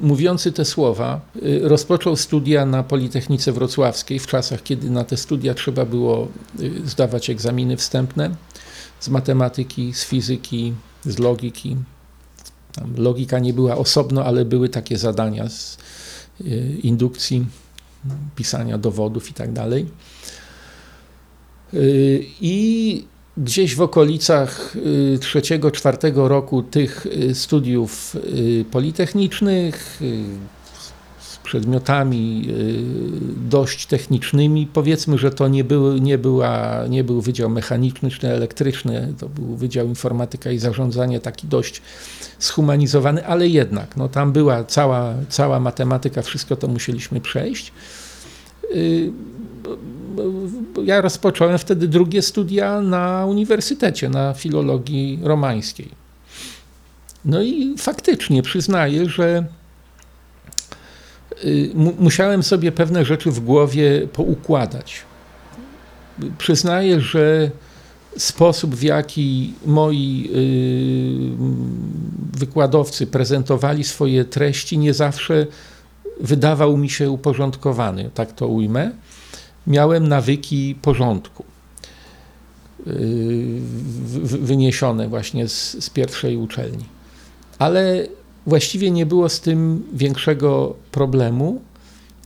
mówiący 0.00 0.52
te 0.52 0.64
słowa, 0.64 1.20
y, 1.36 1.60
rozpoczął 1.62 2.16
studia 2.16 2.66
na 2.66 2.82
Politechnice 2.82 3.52
Wrocławskiej 3.52 4.18
w 4.18 4.26
czasach, 4.26 4.62
kiedy 4.62 4.90
na 4.90 5.04
te 5.04 5.16
studia 5.16 5.54
trzeba 5.54 5.84
było 5.84 6.28
y, 6.60 6.88
zdawać 6.88 7.30
egzaminy 7.30 7.76
wstępne 7.76 8.30
z 9.00 9.08
matematyki, 9.08 9.94
z 9.94 10.04
fizyki, 10.04 10.74
z 11.04 11.18
logiki. 11.18 11.76
Tam 12.72 12.94
logika 12.96 13.38
nie 13.38 13.52
była 13.52 13.76
osobno, 13.76 14.24
ale 14.24 14.44
były 14.44 14.68
takie 14.68 14.98
zadania 14.98 15.48
z 15.48 15.78
y, 16.40 16.78
indukcji, 16.82 17.46
pisania 18.36 18.78
dowodów 18.78 19.30
i 19.30 19.34
tak 19.34 19.52
gdzieś 23.38 23.74
w 23.74 23.80
okolicach 23.80 24.76
y, 25.14 25.18
trzeciego, 25.18 25.70
czwartego 25.70 26.28
roku 26.28 26.62
tych 26.62 27.06
y, 27.06 27.34
studiów 27.34 28.16
y, 28.16 28.64
politechnicznych 28.70 30.00
z 31.20 31.36
przedmiotami 31.36 32.48
dość 33.50 33.86
technicznymi. 33.86 34.68
Powiedzmy, 34.72 35.18
że 35.18 35.30
to 35.30 35.48
nie 35.48 35.64
był, 35.64 35.98
nie, 35.98 36.18
była, 36.18 36.84
nie 36.88 37.04
był 37.04 37.20
wydział 37.20 37.50
mechaniczny 37.50 38.10
czy 38.10 38.28
elektryczny, 38.28 39.14
to 39.18 39.28
był 39.28 39.56
Wydział 39.56 39.86
Informatyka 39.86 40.50
i 40.50 40.58
Zarządzanie, 40.58 41.20
taki 41.20 41.46
dość 41.46 41.82
zhumanizowany, 42.40 43.26
ale 43.26 43.48
jednak 43.48 43.96
no, 43.96 44.08
tam 44.08 44.32
była 44.32 44.64
cała, 44.64 45.14
cała 45.28 45.60
matematyka, 45.60 46.22
wszystko 46.22 46.56
to 46.56 46.68
musieliśmy 46.68 47.20
przejść 47.20 47.72
ja 50.84 51.00
rozpocząłem 51.00 51.58
wtedy 51.58 51.88
drugie 51.88 52.22
studia 52.22 52.80
na 52.80 53.26
uniwersytecie, 53.26 54.08
na 54.08 54.34
filologii 54.34 55.18
romańskiej. 55.22 55.88
No 57.24 57.42
i 57.42 57.74
faktycznie 57.78 58.42
przyznaję, 58.42 59.08
że 59.08 59.44
y, 61.44 61.70
musiałem 61.98 62.42
sobie 62.42 62.72
pewne 62.72 63.04
rzeczy 63.04 63.30
w 63.30 63.40
głowie 63.40 64.08
poukładać. 64.12 65.02
Przyznaję, 66.38 67.00
że 67.00 67.50
sposób, 68.16 68.74
w 68.74 68.82
jaki 68.82 69.54
moi 69.66 70.30
y, 70.34 72.38
wykładowcy 72.38 73.06
prezentowali 73.06 73.84
swoje 73.84 74.24
treści, 74.24 74.78
nie 74.78 74.94
zawsze 74.94 75.46
wydawał 76.20 76.76
mi 76.76 76.90
się 76.90 77.10
uporządkowany, 77.10 78.10
tak 78.14 78.32
to 78.32 78.48
ujmę 78.48 78.90
miałem 79.68 80.08
nawyki 80.08 80.74
porządku 80.82 81.44
yy, 82.86 82.94
wyniesione 84.22 85.08
właśnie 85.08 85.48
z, 85.48 85.84
z 85.84 85.90
pierwszej 85.90 86.36
uczelni. 86.36 86.84
Ale 87.58 88.06
właściwie 88.46 88.90
nie 88.90 89.06
było 89.06 89.28
z 89.28 89.40
tym 89.40 89.82
większego 89.92 90.76
problemu. 90.92 91.60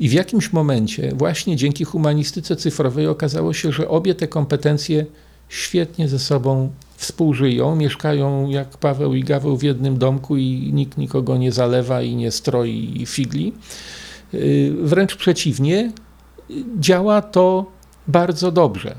I 0.00 0.08
w 0.08 0.12
jakimś 0.12 0.52
momencie, 0.52 1.12
właśnie 1.14 1.56
dzięki 1.56 1.84
humanistyce 1.84 2.56
cyfrowej, 2.56 3.06
okazało 3.06 3.52
się, 3.52 3.72
że 3.72 3.88
obie 3.88 4.14
te 4.14 4.28
kompetencje 4.28 5.06
świetnie 5.48 6.08
ze 6.08 6.18
sobą 6.18 6.70
współżyją, 6.96 7.76
mieszkają 7.76 8.48
jak 8.48 8.68
Paweł 8.76 9.14
i 9.14 9.24
Gaweł 9.24 9.56
w 9.56 9.62
jednym 9.62 9.98
domku 9.98 10.36
i 10.36 10.70
nikt 10.72 10.98
nikogo 10.98 11.36
nie 11.36 11.52
zalewa 11.52 12.02
i 12.02 12.14
nie 12.14 12.30
stroi 12.30 13.04
figli. 13.06 13.52
Yy, 14.32 14.72
wręcz 14.82 15.16
przeciwnie, 15.16 15.92
działa 16.78 17.22
to 17.22 17.66
bardzo 18.08 18.52
dobrze. 18.52 18.94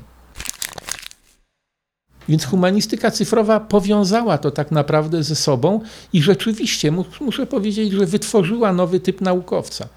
Więc 2.28 2.44
humanistyka 2.44 3.10
cyfrowa 3.10 3.60
powiązała 3.60 4.38
to 4.38 4.50
tak 4.50 4.70
naprawdę 4.70 5.22
ze 5.22 5.36
sobą 5.36 5.80
i 6.12 6.22
rzeczywiście 6.22 6.92
muszę 7.20 7.46
powiedzieć, 7.46 7.92
że 7.92 8.06
wytworzyła 8.06 8.72
nowy 8.72 9.00
typ 9.00 9.20
naukowca. 9.20 9.88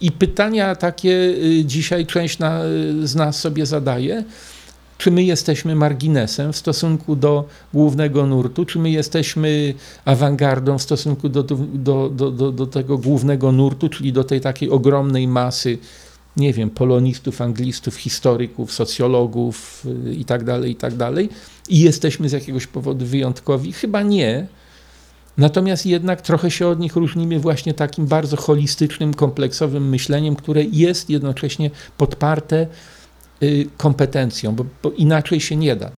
I 0.00 0.12
pytania 0.12 0.74
takie 0.76 1.10
y, 1.10 1.64
dzisiaj 1.64 2.06
część 2.06 2.38
na, 2.38 2.60
z 3.02 3.14
nas 3.14 3.40
sobie 3.40 3.66
zadaje. 3.66 4.24
Czy 4.98 5.10
my 5.10 5.24
jesteśmy 5.24 5.74
marginesem 5.74 6.52
w 6.52 6.56
stosunku 6.56 7.16
do 7.16 7.48
głównego 7.74 8.26
nurtu, 8.26 8.64
czy 8.64 8.78
my 8.78 8.90
jesteśmy 8.90 9.74
awangardą 10.04 10.78
w 10.78 10.82
stosunku 10.82 11.28
do, 11.28 11.42
do, 11.42 12.08
do, 12.10 12.52
do 12.52 12.66
tego 12.66 12.98
głównego 12.98 13.52
nurtu, 13.52 13.88
czyli 13.88 14.12
do 14.12 14.24
tej 14.24 14.40
takiej 14.40 14.70
ogromnej 14.70 15.28
masy 15.28 15.78
nie 16.36 16.52
wiem, 16.52 16.70
polonistów, 16.70 17.40
anglistów, 17.40 17.96
historyków, 17.96 18.72
socjologów 18.72 19.86
itd., 20.18 20.58
y, 20.58 20.68
itd. 20.68 20.96
Tak 20.98 21.14
tak 21.14 21.38
I 21.68 21.80
jesteśmy 21.80 22.28
z 22.28 22.32
jakiegoś 22.32 22.66
powodu 22.66 23.06
wyjątkowi? 23.06 23.72
Chyba 23.72 24.02
nie. 24.02 24.46
Natomiast 25.36 25.86
jednak 25.86 26.22
trochę 26.22 26.50
się 26.50 26.66
od 26.66 26.80
nich 26.80 26.96
różnimy 26.96 27.40
właśnie 27.40 27.74
takim 27.74 28.06
bardzo 28.06 28.36
holistycznym, 28.36 29.14
kompleksowym 29.14 29.88
myśleniem, 29.88 30.36
które 30.36 30.64
jest 30.64 31.10
jednocześnie 31.10 31.70
podparte 31.96 32.66
y, 33.42 33.66
kompetencją, 33.76 34.54
bo, 34.54 34.64
bo 34.82 34.90
inaczej 34.90 35.40
się 35.40 35.56
nie 35.56 35.76
da. 35.76 35.90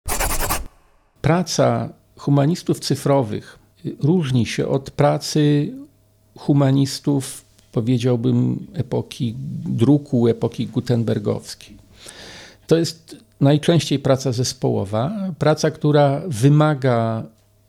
Praca 1.21 1.89
humanistów 2.17 2.81
cyfrowych 2.81 3.59
y, 3.87 3.97
różni 4.03 4.47
się 4.47 4.69
od 4.69 4.91
pracy 4.91 5.73
humanistów 6.39 7.45
powiedziałbym, 7.73 8.67
epoki 8.75 9.35
druku, 9.67 10.29
epoki 10.29 10.67
gutenbergowskiej. 10.67 11.77
To 12.67 12.77
jest 12.77 13.17
najczęściej 13.41 13.99
praca 13.99 14.33
zespołowa, 14.33 15.13
praca, 15.39 15.71
która 15.71 16.23
wymaga 16.29 17.23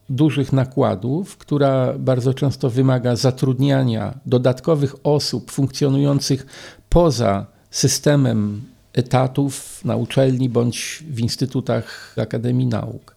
dużych 0.10 0.54
nakładów, 0.54 1.38
która 1.38 1.94
bardzo 1.94 2.34
często 2.34 2.70
wymaga 2.70 3.16
zatrudniania 3.16 4.14
dodatkowych 4.26 4.96
osób 5.04 5.52
funkcjonujących 5.52 6.46
poza 6.90 7.46
systemem 7.72 8.62
etatów 8.94 9.86
na 9.86 9.96
uczelni 9.96 10.50
bądź 10.50 11.04
w 11.10 11.20
instytutach 11.20 12.16
Akademii 12.18 12.68
Nauk. 12.68 13.16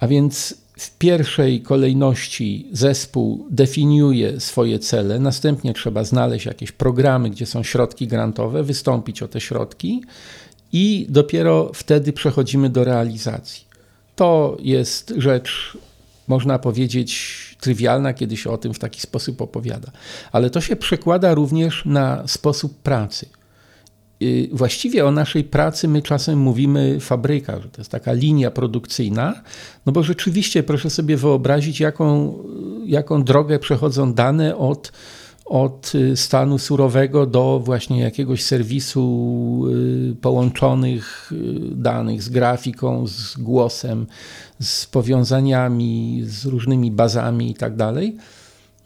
A 0.00 0.08
więc 0.08 0.54
w 0.78 0.98
pierwszej 0.98 1.62
kolejności 1.62 2.68
zespół 2.72 3.46
definiuje 3.50 4.40
swoje 4.40 4.78
cele, 4.78 5.18
następnie 5.18 5.74
trzeba 5.74 6.04
znaleźć 6.04 6.46
jakieś 6.46 6.72
programy, 6.72 7.30
gdzie 7.30 7.46
są 7.46 7.62
środki 7.62 8.06
grantowe, 8.06 8.62
wystąpić 8.62 9.22
o 9.22 9.28
te 9.28 9.40
środki 9.40 10.02
i 10.72 11.06
dopiero 11.08 11.70
wtedy 11.74 12.12
przechodzimy 12.12 12.70
do 12.70 12.84
realizacji. 12.84 13.64
To 14.16 14.56
jest 14.60 15.14
rzecz, 15.16 15.78
można 16.28 16.58
powiedzieć, 16.58 17.38
trywialna, 17.60 18.14
kiedy 18.14 18.36
się 18.36 18.50
o 18.50 18.58
tym 18.58 18.74
w 18.74 18.78
taki 18.78 19.00
sposób 19.00 19.42
opowiada, 19.42 19.90
ale 20.32 20.50
to 20.50 20.60
się 20.60 20.76
przekłada 20.76 21.34
również 21.34 21.82
na 21.84 22.28
sposób 22.28 22.78
pracy. 22.78 23.26
Y, 24.22 24.48
właściwie 24.52 25.06
o 25.06 25.10
naszej 25.10 25.44
pracy 25.44 25.88
my 25.88 26.02
czasem 26.02 26.38
mówimy 26.38 27.00
fabryka, 27.00 27.60
że 27.60 27.68
to 27.68 27.80
jest 27.80 27.90
taka 27.90 28.12
linia 28.12 28.50
produkcyjna, 28.50 29.42
no 29.86 29.92
bo 29.92 30.02
rzeczywiście 30.02 30.62
proszę 30.62 30.90
sobie 30.90 31.16
wyobrazić, 31.16 31.80
jaką, 31.80 32.38
jaką 32.86 33.24
drogę 33.24 33.58
przechodzą 33.58 34.12
dane 34.12 34.56
od, 34.56 34.92
od 35.44 35.92
y, 35.94 36.16
stanu 36.16 36.58
surowego 36.58 37.26
do 37.26 37.60
właśnie 37.64 38.00
jakiegoś 38.00 38.42
serwisu 38.42 39.64
y, 40.12 40.16
połączonych 40.20 41.32
danych 41.72 42.22
z 42.22 42.28
grafiką, 42.28 43.06
z 43.06 43.36
głosem, 43.36 44.06
z 44.60 44.86
powiązaniami, 44.86 46.22
z 46.24 46.46
różnymi 46.46 46.90
bazami 46.90 47.50
i 47.50 47.54
tak 47.54 47.76
dalej 47.76 48.16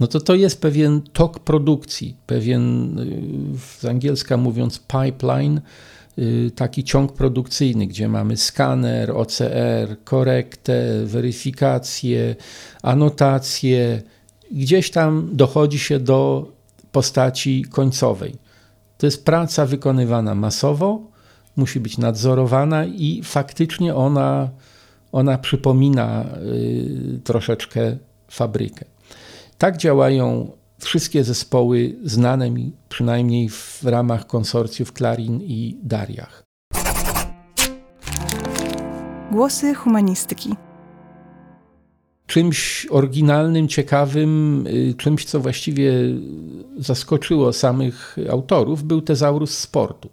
no 0.00 0.06
to 0.06 0.20
to 0.20 0.34
jest 0.34 0.60
pewien 0.60 1.02
tok 1.12 1.38
produkcji, 1.38 2.16
pewien, 2.26 2.98
y, 2.98 3.58
z 3.78 3.84
angielska 3.84 4.36
mówiąc, 4.36 4.80
pipeline, 4.80 5.60
y, 6.18 6.50
taki 6.54 6.84
ciąg 6.84 7.12
produkcyjny, 7.12 7.86
gdzie 7.86 8.08
mamy 8.08 8.36
skaner, 8.36 9.10
OCR, 9.10 9.96
korektę, 10.04 11.04
weryfikację, 11.04 12.36
anotację. 12.82 14.02
Gdzieś 14.50 14.90
tam 14.90 15.28
dochodzi 15.32 15.78
się 15.78 16.00
do 16.00 16.52
postaci 16.92 17.64
końcowej. 17.70 18.34
To 18.98 19.06
jest 19.06 19.24
praca 19.24 19.66
wykonywana 19.66 20.34
masowo, 20.34 21.00
musi 21.56 21.80
być 21.80 21.98
nadzorowana 21.98 22.84
i 22.86 23.20
faktycznie 23.24 23.94
ona, 23.94 24.50
ona 25.12 25.38
przypomina 25.38 26.24
y, 26.36 27.20
troszeczkę 27.24 27.96
fabrykę. 28.28 28.91
Tak 29.62 29.76
działają 29.76 30.50
wszystkie 30.78 31.24
zespoły 31.24 31.94
znane 32.04 32.50
mi, 32.50 32.72
przynajmniej 32.88 33.48
w 33.48 33.84
ramach 33.84 34.26
konsorcjów 34.26 34.92
Klarin 34.92 35.40
i 35.42 35.76
Dariach. 35.82 36.42
Głosy 39.32 39.74
humanistyki. 39.74 40.54
Czymś 42.26 42.86
oryginalnym, 42.90 43.68
ciekawym, 43.68 44.64
y, 44.66 44.94
czymś, 44.94 45.24
co 45.24 45.40
właściwie 45.40 45.92
zaskoczyło 46.78 47.52
samych 47.52 48.16
autorów, 48.30 48.82
był 48.82 49.02
tezaurus 49.02 49.58
sportu. 49.58 50.08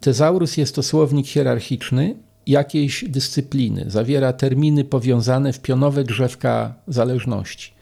Tezaurus 0.00 0.56
jest 0.56 0.74
to 0.74 0.82
słownik 0.82 1.26
hierarchiczny 1.26 2.16
jakiejś 2.46 3.04
dyscypliny. 3.08 3.84
Zawiera 3.86 4.32
terminy 4.32 4.84
powiązane 4.84 5.52
w 5.52 5.60
pionowe 5.60 6.04
drzewka 6.04 6.74
zależności. 6.88 7.77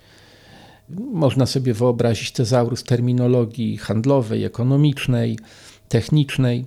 Można 1.13 1.47
sobie 1.47 1.75
wyobrazić 1.75 2.31
tezaurus 2.31 2.85
terminologii 2.85 3.77
handlowej, 3.77 4.45
ekonomicznej, 4.45 5.39
technicznej. 5.89 6.65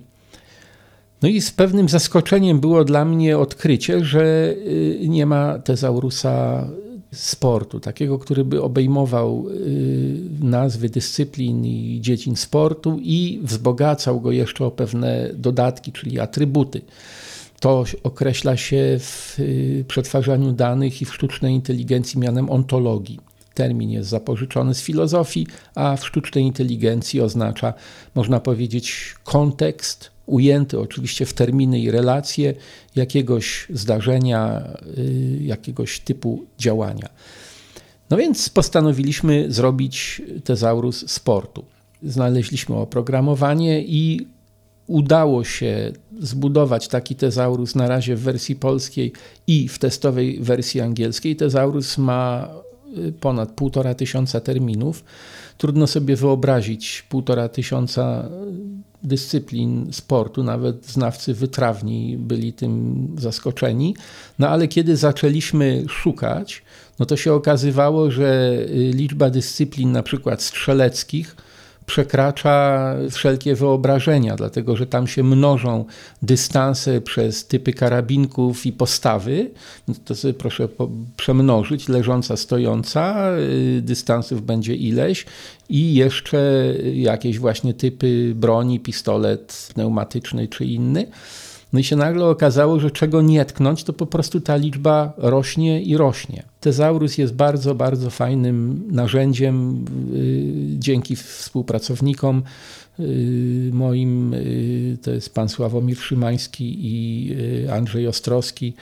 No 1.22 1.28
i 1.28 1.40
z 1.40 1.50
pewnym 1.50 1.88
zaskoczeniem 1.88 2.60
było 2.60 2.84
dla 2.84 3.04
mnie 3.04 3.38
odkrycie, 3.38 4.04
że 4.04 4.54
y, 5.02 5.06
nie 5.08 5.26
ma 5.26 5.58
tezaurusa 5.58 6.66
sportu, 7.12 7.80
takiego, 7.80 8.18
który 8.18 8.44
by 8.44 8.62
obejmował 8.62 9.46
y, 9.48 10.20
nazwy 10.40 10.88
dyscyplin 10.88 11.64
i 11.64 11.98
dziedzin 12.00 12.36
sportu 12.36 12.98
i 13.02 13.40
wzbogacał 13.42 14.20
go 14.20 14.32
jeszcze 14.32 14.64
o 14.64 14.70
pewne 14.70 15.30
dodatki, 15.34 15.92
czyli 15.92 16.20
atrybuty. 16.20 16.82
To 17.60 17.84
określa 18.02 18.56
się 18.56 18.96
w 19.00 19.36
y, 19.40 19.84
przetwarzaniu 19.88 20.52
danych 20.52 21.02
i 21.02 21.04
w 21.04 21.14
sztucznej 21.14 21.54
inteligencji 21.54 22.20
mianem 22.20 22.50
ontologii 22.50 23.29
termin 23.60 23.90
jest 23.90 24.08
zapożyczony 24.08 24.74
z 24.74 24.80
filozofii, 24.80 25.46
a 25.74 25.96
w 25.96 26.06
sztucznej 26.06 26.44
inteligencji 26.44 27.20
oznacza, 27.20 27.74
można 28.14 28.40
powiedzieć, 28.40 29.14
kontekst 29.24 30.10
ujęty 30.26 30.80
oczywiście 30.80 31.26
w 31.26 31.34
terminy 31.34 31.80
i 31.80 31.90
relacje 31.90 32.54
jakiegoś 32.96 33.66
zdarzenia, 33.70 34.62
y, 34.98 35.38
jakiegoś 35.42 36.00
typu 36.00 36.44
działania. 36.58 37.08
No 38.10 38.16
więc 38.16 38.48
postanowiliśmy 38.48 39.52
zrobić 39.52 40.22
tezaurus 40.44 41.10
sportu. 41.10 41.64
Znaleźliśmy 42.02 42.76
oprogramowanie 42.76 43.82
i 43.84 44.26
udało 44.86 45.44
się 45.44 45.92
zbudować 46.18 46.88
taki 46.88 47.14
tezaurus 47.14 47.74
na 47.74 47.88
razie 47.88 48.16
w 48.16 48.20
wersji 48.20 48.56
polskiej 48.56 49.12
i 49.46 49.68
w 49.68 49.78
testowej 49.78 50.38
wersji 50.40 50.80
angielskiej. 50.80 51.36
Tezaurus 51.36 51.98
ma 51.98 52.48
ponad 53.20 53.50
półtora 53.50 53.94
tysiąca 53.94 54.40
terminów. 54.40 55.04
Trudno 55.58 55.86
sobie 55.86 56.16
wyobrazić 56.16 57.04
półtora 57.08 57.48
tysiąca 57.48 58.28
dyscyplin 59.02 59.92
sportu, 59.92 60.42
nawet 60.42 60.86
znawcy 60.86 61.34
wytrawni 61.34 62.16
byli 62.18 62.52
tym 62.52 63.06
zaskoczeni. 63.18 63.96
No 64.38 64.48
ale 64.48 64.68
kiedy 64.68 64.96
zaczęliśmy 64.96 65.84
szukać, 65.88 66.62
no 66.98 67.06
to 67.06 67.16
się 67.16 67.32
okazywało, 67.32 68.10
że 68.10 68.58
liczba 68.72 69.30
dyscyplin, 69.30 69.92
na 69.92 70.02
przykład 70.02 70.42
strzeleckich, 70.42 71.36
przekracza 71.90 72.94
wszelkie 73.10 73.54
wyobrażenia, 73.54 74.36
dlatego 74.36 74.76
że 74.76 74.86
tam 74.86 75.06
się 75.06 75.22
mnożą 75.22 75.84
dystanse 76.22 77.00
przez 77.00 77.46
typy 77.46 77.72
karabinków 77.72 78.66
i 78.66 78.72
postawy. 78.72 79.50
To 80.04 80.14
sobie 80.14 80.34
proszę 80.34 80.68
przemnożyć, 81.16 81.88
leżąca, 81.88 82.36
stojąca, 82.36 83.32
y, 83.78 83.82
dystansów 83.82 84.42
będzie 84.42 84.74
ileś 84.74 85.26
i 85.68 85.94
jeszcze 85.94 86.72
jakieś 86.94 87.38
właśnie 87.38 87.74
typy 87.74 88.32
broni, 88.34 88.80
pistolet 88.80 89.68
pneumatyczny 89.74 90.48
czy 90.48 90.64
inny. 90.64 91.06
No 91.72 91.78
i 91.78 91.84
się 91.84 91.96
nagle 91.96 92.26
okazało, 92.26 92.80
że 92.80 92.90
czego 92.90 93.22
nie 93.22 93.44
tknąć, 93.44 93.84
to 93.84 93.92
po 93.92 94.06
prostu 94.06 94.40
ta 94.40 94.56
liczba 94.56 95.12
rośnie 95.16 95.82
i 95.82 95.96
rośnie. 95.96 96.42
Tezaurus 96.60 97.18
jest 97.18 97.34
bardzo, 97.34 97.74
bardzo 97.74 98.10
fajnym 98.10 98.82
narzędziem 98.90 99.84
yy, 100.12 100.78
dzięki 100.78 101.16
współpracownikom 101.16 102.42
yy, 102.98 103.70
moim, 103.72 104.32
yy, 104.32 104.98
to 105.02 105.10
jest 105.10 105.34
pan 105.34 105.48
Sławomir 105.48 105.98
Szymański 105.98 106.76
i 106.80 107.32
y, 107.66 107.72
Andrzej 107.72 108.06
Ostrowski, 108.06 108.74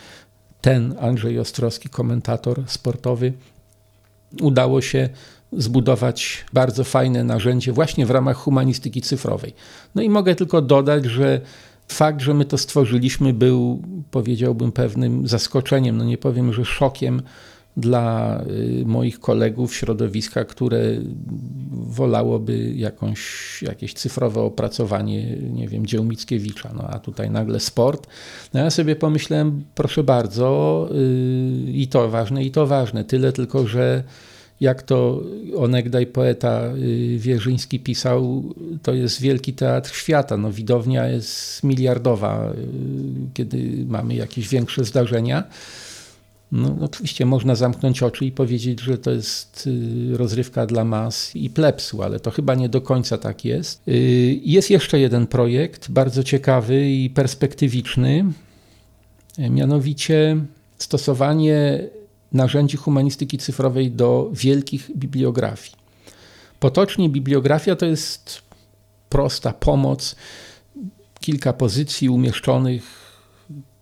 ten 0.61 0.95
Andrzej 1.01 1.39
Ostrowski, 1.39 1.89
komentator 1.89 2.63
sportowy, 2.67 3.33
udało 4.43 4.81
się 4.81 5.09
zbudować 5.53 6.45
bardzo 6.53 6.85
fajne 6.85 7.25
narzędzie 7.25 7.73
właśnie 7.73 8.07
w 8.07 8.11
ramach 8.11 8.37
humanistyki 8.37 9.03
cyfrowej. 9.03 9.55
No 9.95 10.03
i 10.03 10.11
mogę 10.11 10.35
tylko 10.35 10.63
dodać, 10.63 11.05
że 11.05 11.41
fakt, 11.89 12.21
że 12.21 12.35
my 12.35 12.45
to 12.45 12.59
stworzyliśmy, 12.59 13.33
był, 13.33 13.83
powiedziałbym, 14.11 14.73
pewnym 14.73 15.27
zaskoczeniem, 15.27 15.97
no 15.97 16.05
nie 16.05 16.19
powiem, 16.19 16.53
że 16.53 16.65
szokiem 16.65 17.23
dla 17.77 18.41
y, 18.81 18.85
moich 18.87 19.21
kolegów 19.21 19.75
środowiska, 19.75 20.45
które 20.45 20.81
wolałoby 21.71 22.73
jakąś, 22.75 23.23
jakieś 23.63 23.95
cyfrowe 23.95 24.41
opracowanie, 24.41 25.37
nie 25.37 25.69
wiem, 25.69 25.87
dzieł 25.87 26.05
Mickiewicza, 26.05 26.71
no 26.77 26.83
a 26.83 26.99
tutaj 26.99 27.31
nagle 27.31 27.61
sport. 27.61 28.07
No 28.55 28.61
ja 28.61 28.71
sobie 28.71 28.97
pomyślałem, 28.97 29.65
proszę 29.75 30.05
bardzo, 30.05 30.89
yy, 30.93 31.73
i 31.73 31.89
to 31.89 32.09
ważne, 32.09 32.45
i 32.45 32.51
to 32.51 32.67
ważne, 32.67 33.05
tyle 33.05 33.33
tylko, 33.33 33.67
że 33.67 34.05
jak 34.61 34.83
to 34.83 35.23
onegdaj 35.57 36.07
poeta 36.07 36.63
y, 36.77 37.19
Wierzyński 37.19 37.81
pisał, 37.81 38.45
to 38.83 38.95
jest 38.95 39.21
wielki 39.21 39.53
teatr 39.53 39.95
świata. 39.95 40.37
No, 40.37 40.53
widownia 40.53 41.09
jest 41.09 41.65
miliardowa, 41.65 42.53
y, 42.53 42.55
kiedy 43.35 43.85
mamy 43.87 44.15
jakieś 44.15 44.49
większe 44.49 44.85
zdarzenia. 44.85 45.45
No, 46.53 46.77
oczywiście 46.81 47.27
można 47.27 47.55
zamknąć 47.55 48.03
oczy 48.03 48.25
i 48.25 48.33
powiedzieć, 48.33 48.81
że 48.81 48.99
to 48.99 49.11
jest 49.11 49.67
y, 49.67 50.17
rozrywka 50.17 50.67
dla 50.67 50.85
mas 50.85 51.37
i 51.37 51.51
plepsu, 51.51 52.03
ale 52.03 52.21
to 52.21 52.31
chyba 52.31 52.55
nie 52.55 52.69
do 52.69 52.81
końca 52.81 53.19
tak 53.19 53.45
jest. 53.45 53.83
Jest 54.43 54.71
jeszcze 54.71 55.01
jeden 55.01 55.27
projekt, 55.27 55.91
bardzo 55.91 56.23
ciekawy 56.23 56.91
i 56.91 57.11
perspektywiczny, 57.11 58.25
mianowicie 59.39 60.37
stosowanie 60.79 61.89
narzędzi 62.33 62.77
humanistyki 62.77 63.39
cyfrowej 63.39 63.91
do 63.91 64.31
wielkich 64.33 64.91
bibliografii. 64.97 65.77
Potocznie 66.61 67.09
bibliografia 67.09 67.77
to 67.77 67.87
jest 67.87 68.43
prosta 69.09 69.53
pomoc, 69.53 70.17
kilka 71.21 71.53
pozycji 71.53 72.09
umieszczonych 72.09 72.83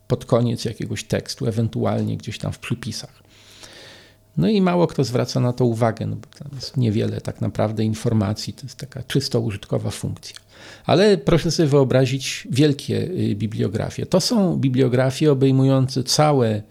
pod 0.08 0.24
koniec 0.24 0.64
jakiegoś 0.64 1.04
tekstu, 1.04 1.46
ewentualnie 1.46 2.16
gdzieś 2.16 2.38
tam 2.38 2.52
w 2.52 2.58
przypisach. 2.58 3.22
No 4.36 4.48
i 4.48 4.60
mało 4.60 4.86
kto 4.86 5.04
zwraca 5.04 5.40
na 5.40 5.52
to 5.52 5.64
uwagę, 5.64 6.06
no 6.06 6.16
bo 6.16 6.28
tam 6.38 6.48
jest 6.54 6.76
niewiele 6.76 7.20
tak 7.20 7.40
naprawdę 7.40 7.84
informacji, 7.84 8.52
to 8.52 8.62
jest 8.62 8.78
taka 8.78 9.02
czysto 9.02 9.40
użytkowa 9.40 9.90
funkcja. 9.90 10.36
Ale 10.86 11.18
proszę 11.18 11.50
sobie 11.50 11.68
wyobrazić 11.68 12.48
wielkie 12.50 13.02
y, 13.02 13.34
bibliografie. 13.34 14.06
To 14.06 14.20
są 14.20 14.56
bibliografie 14.56 15.32
obejmujące 15.32 16.04
całe 16.04 16.62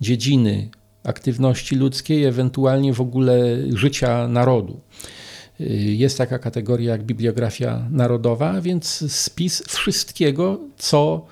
dziedziny 0.00 0.70
aktywności 1.04 1.76
ludzkiej, 1.76 2.24
ewentualnie 2.24 2.92
w 2.92 3.00
ogóle 3.00 3.56
życia 3.74 4.28
narodu. 4.28 4.80
Jest 5.78 6.18
taka 6.18 6.38
kategoria 6.38 6.92
jak 6.92 7.02
bibliografia 7.02 7.86
narodowa, 7.90 8.60
więc 8.60 9.12
spis 9.12 9.62
wszystkiego, 9.62 10.60
co 10.76 11.26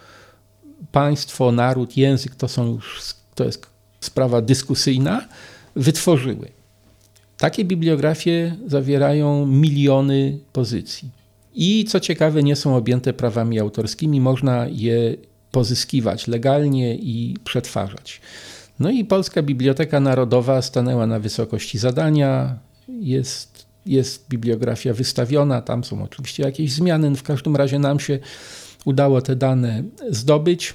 państwo, 0.92 1.52
naród, 1.52 1.96
język 1.96 2.34
to 2.34 2.48
są 2.48 2.74
już, 2.74 3.14
to 3.34 3.44
jest 3.44 3.66
sprawa 4.00 4.42
dyskusyjna, 4.42 5.28
wytworzyły. 5.76 6.48
Takie 7.38 7.64
bibliografie 7.64 8.56
zawierają 8.66 9.46
miliony 9.46 10.38
pozycji. 10.52 11.10
I 11.54 11.84
co 11.84 12.00
ciekawe, 12.00 12.42
nie 12.42 12.56
są 12.56 12.76
objęte 12.76 13.12
prawami 13.12 13.60
autorskimi, 13.60 14.20
można 14.20 14.66
je 14.66 15.16
pozyskiwać 15.52 16.28
legalnie 16.28 16.94
i 16.94 17.36
przetwarzać. 17.44 18.20
No 18.80 18.90
i 18.90 19.04
Polska 19.04 19.42
Biblioteka 19.42 20.00
Narodowa 20.00 20.62
stanęła 20.62 21.06
na 21.06 21.20
wysokości 21.20 21.78
zadania. 21.78 22.58
Jest, 22.88 23.66
jest 23.86 24.28
bibliografia 24.28 24.94
wystawiona, 24.94 25.62
tam 25.62 25.84
są 25.84 26.02
oczywiście 26.02 26.42
jakieś 26.42 26.72
zmiany. 26.72 27.16
W 27.16 27.22
każdym 27.22 27.56
razie 27.56 27.78
nam 27.78 28.00
się 28.00 28.18
udało 28.84 29.22
te 29.22 29.36
dane 29.36 29.82
zdobyć, 30.10 30.74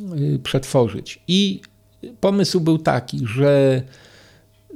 y, 0.00 0.38
przetworzyć. 0.38 1.22
I 1.28 1.60
pomysł 2.20 2.60
był 2.60 2.78
taki, 2.78 3.26
że 3.26 3.82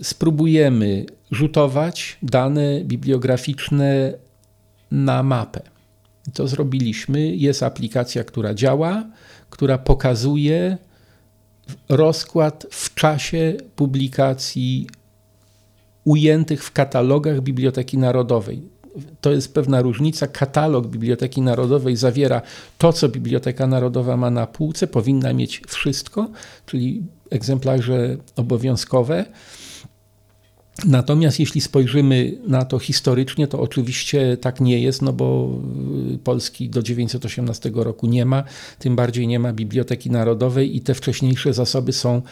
spróbujemy 0.03 1.07
rzutować 1.31 2.19
dane 2.23 2.81
bibliograficzne 2.85 4.13
na 4.91 5.23
mapę. 5.23 5.61
To 6.35 6.49
zrobiliśmy. 6.49 7.37
Jest 7.37 7.63
aplikacja, 7.63 8.25
która 8.25 8.55
działa, 8.55 9.05
która 9.51 9.79
pokazuje 9.79 10.79
rozkład 11.89 12.67
w 12.71 12.95
czasie 12.95 13.57
publikacji 13.77 14.87
ujętych 16.05 16.65
w 16.65 16.73
katalogach 16.73 17.41
Biblioteki 17.41 17.99
Narodowej. 17.99 18.63
To 19.21 19.33
jest 19.33 19.55
pewna 19.55 19.83
różnica. 19.83 20.27
Katalog 20.27 20.87
Biblioteki 20.87 21.43
Narodowej 21.43 21.97
zawiera 21.97 22.43
to, 22.79 22.93
co 22.93 23.09
Biblioteka 23.09 23.67
Narodowa 23.67 24.17
ma 24.17 24.31
na 24.31 24.47
półce, 24.47 24.87
powinna 24.87 25.33
mieć 25.33 25.63
wszystko, 25.69 26.31
czyli 26.67 27.03
egzemplarze 27.31 28.17
obowiązkowe 28.37 29.25
Natomiast 30.87 31.41
jeśli 31.41 31.61
spojrzymy 31.61 32.39
na 32.47 32.65
to 32.65 32.79
historycznie, 32.79 33.47
to 33.47 33.61
oczywiście 33.61 34.37
tak 34.37 34.61
nie 34.61 34.81
jest, 34.81 35.03
no 35.03 35.13
bo 35.13 35.51
Polski 36.25 36.71
do 36.71 36.83
918 36.83 37.71
roku 37.75 38.07
nie 38.07 38.25
ma, 38.25 38.45
tym 38.79 38.97
bardziej 38.97 39.27
nie 39.27 39.39
ma 39.39 39.53
Biblioteki 39.53 40.11
Narodowej 40.11 40.77
i 40.77 40.81
te 40.81 40.95
wcześniejsze 40.95 41.55
zasoby 41.55 41.93
są 41.93 42.23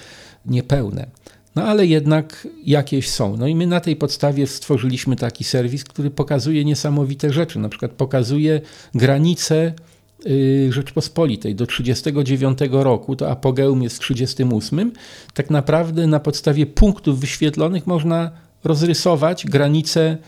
niepełne. 0.47 1.07
No 1.55 1.65
ale 1.65 1.87
jednak 1.87 2.49
jakieś 2.65 3.11
są. 3.11 3.37
No 3.37 3.47
i 3.47 3.55
my 3.55 3.67
na 3.67 3.81
tej 3.81 3.97
podstawie 3.97 4.47
stworzyliśmy 4.47 5.17
taki 5.17 5.45
serwis, 5.45 5.85
który 5.85 6.11
pokazuje 6.11 6.65
niesamowite 6.65 7.33
rzeczy. 7.33 7.59
Na 7.59 7.69
przykład 7.69 7.93
pokazuje 7.93 8.61
granice 8.95 9.67
y, 9.67 9.73
Rzeczpospolitej 10.71 11.55
do 11.55 11.67
39 11.67 12.59
roku, 12.71 13.17
to 13.17 13.31
apogeum 13.31 13.83
jest 13.83 13.97
w 13.97 14.01
38. 14.01 14.93
Tak 15.35 15.51
naprawdę 15.51 16.07
na 16.07 16.21
podstawie 16.21 16.67
punktów 16.67 17.21
wyświetlonych 17.21 17.87
można 17.87 18.31
rozrysować 18.65 19.47
granice 19.47 20.19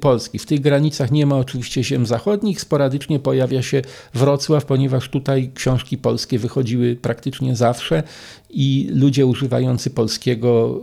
Polski. 0.00 0.38
W 0.38 0.46
tych 0.46 0.60
granicach 0.60 1.10
nie 1.10 1.26
ma 1.26 1.36
oczywiście 1.36 1.84
ziem 1.84 2.06
zachodnich, 2.06 2.60
sporadycznie 2.60 3.18
pojawia 3.18 3.62
się 3.62 3.82
Wrocław, 4.14 4.64
ponieważ 4.64 5.08
tutaj 5.08 5.50
książki 5.54 5.98
polskie 5.98 6.38
wychodziły 6.38 6.96
praktycznie 6.96 7.56
zawsze 7.56 8.02
i 8.50 8.88
ludzie 8.92 9.26
używający 9.26 9.90
polskiego 9.90 10.80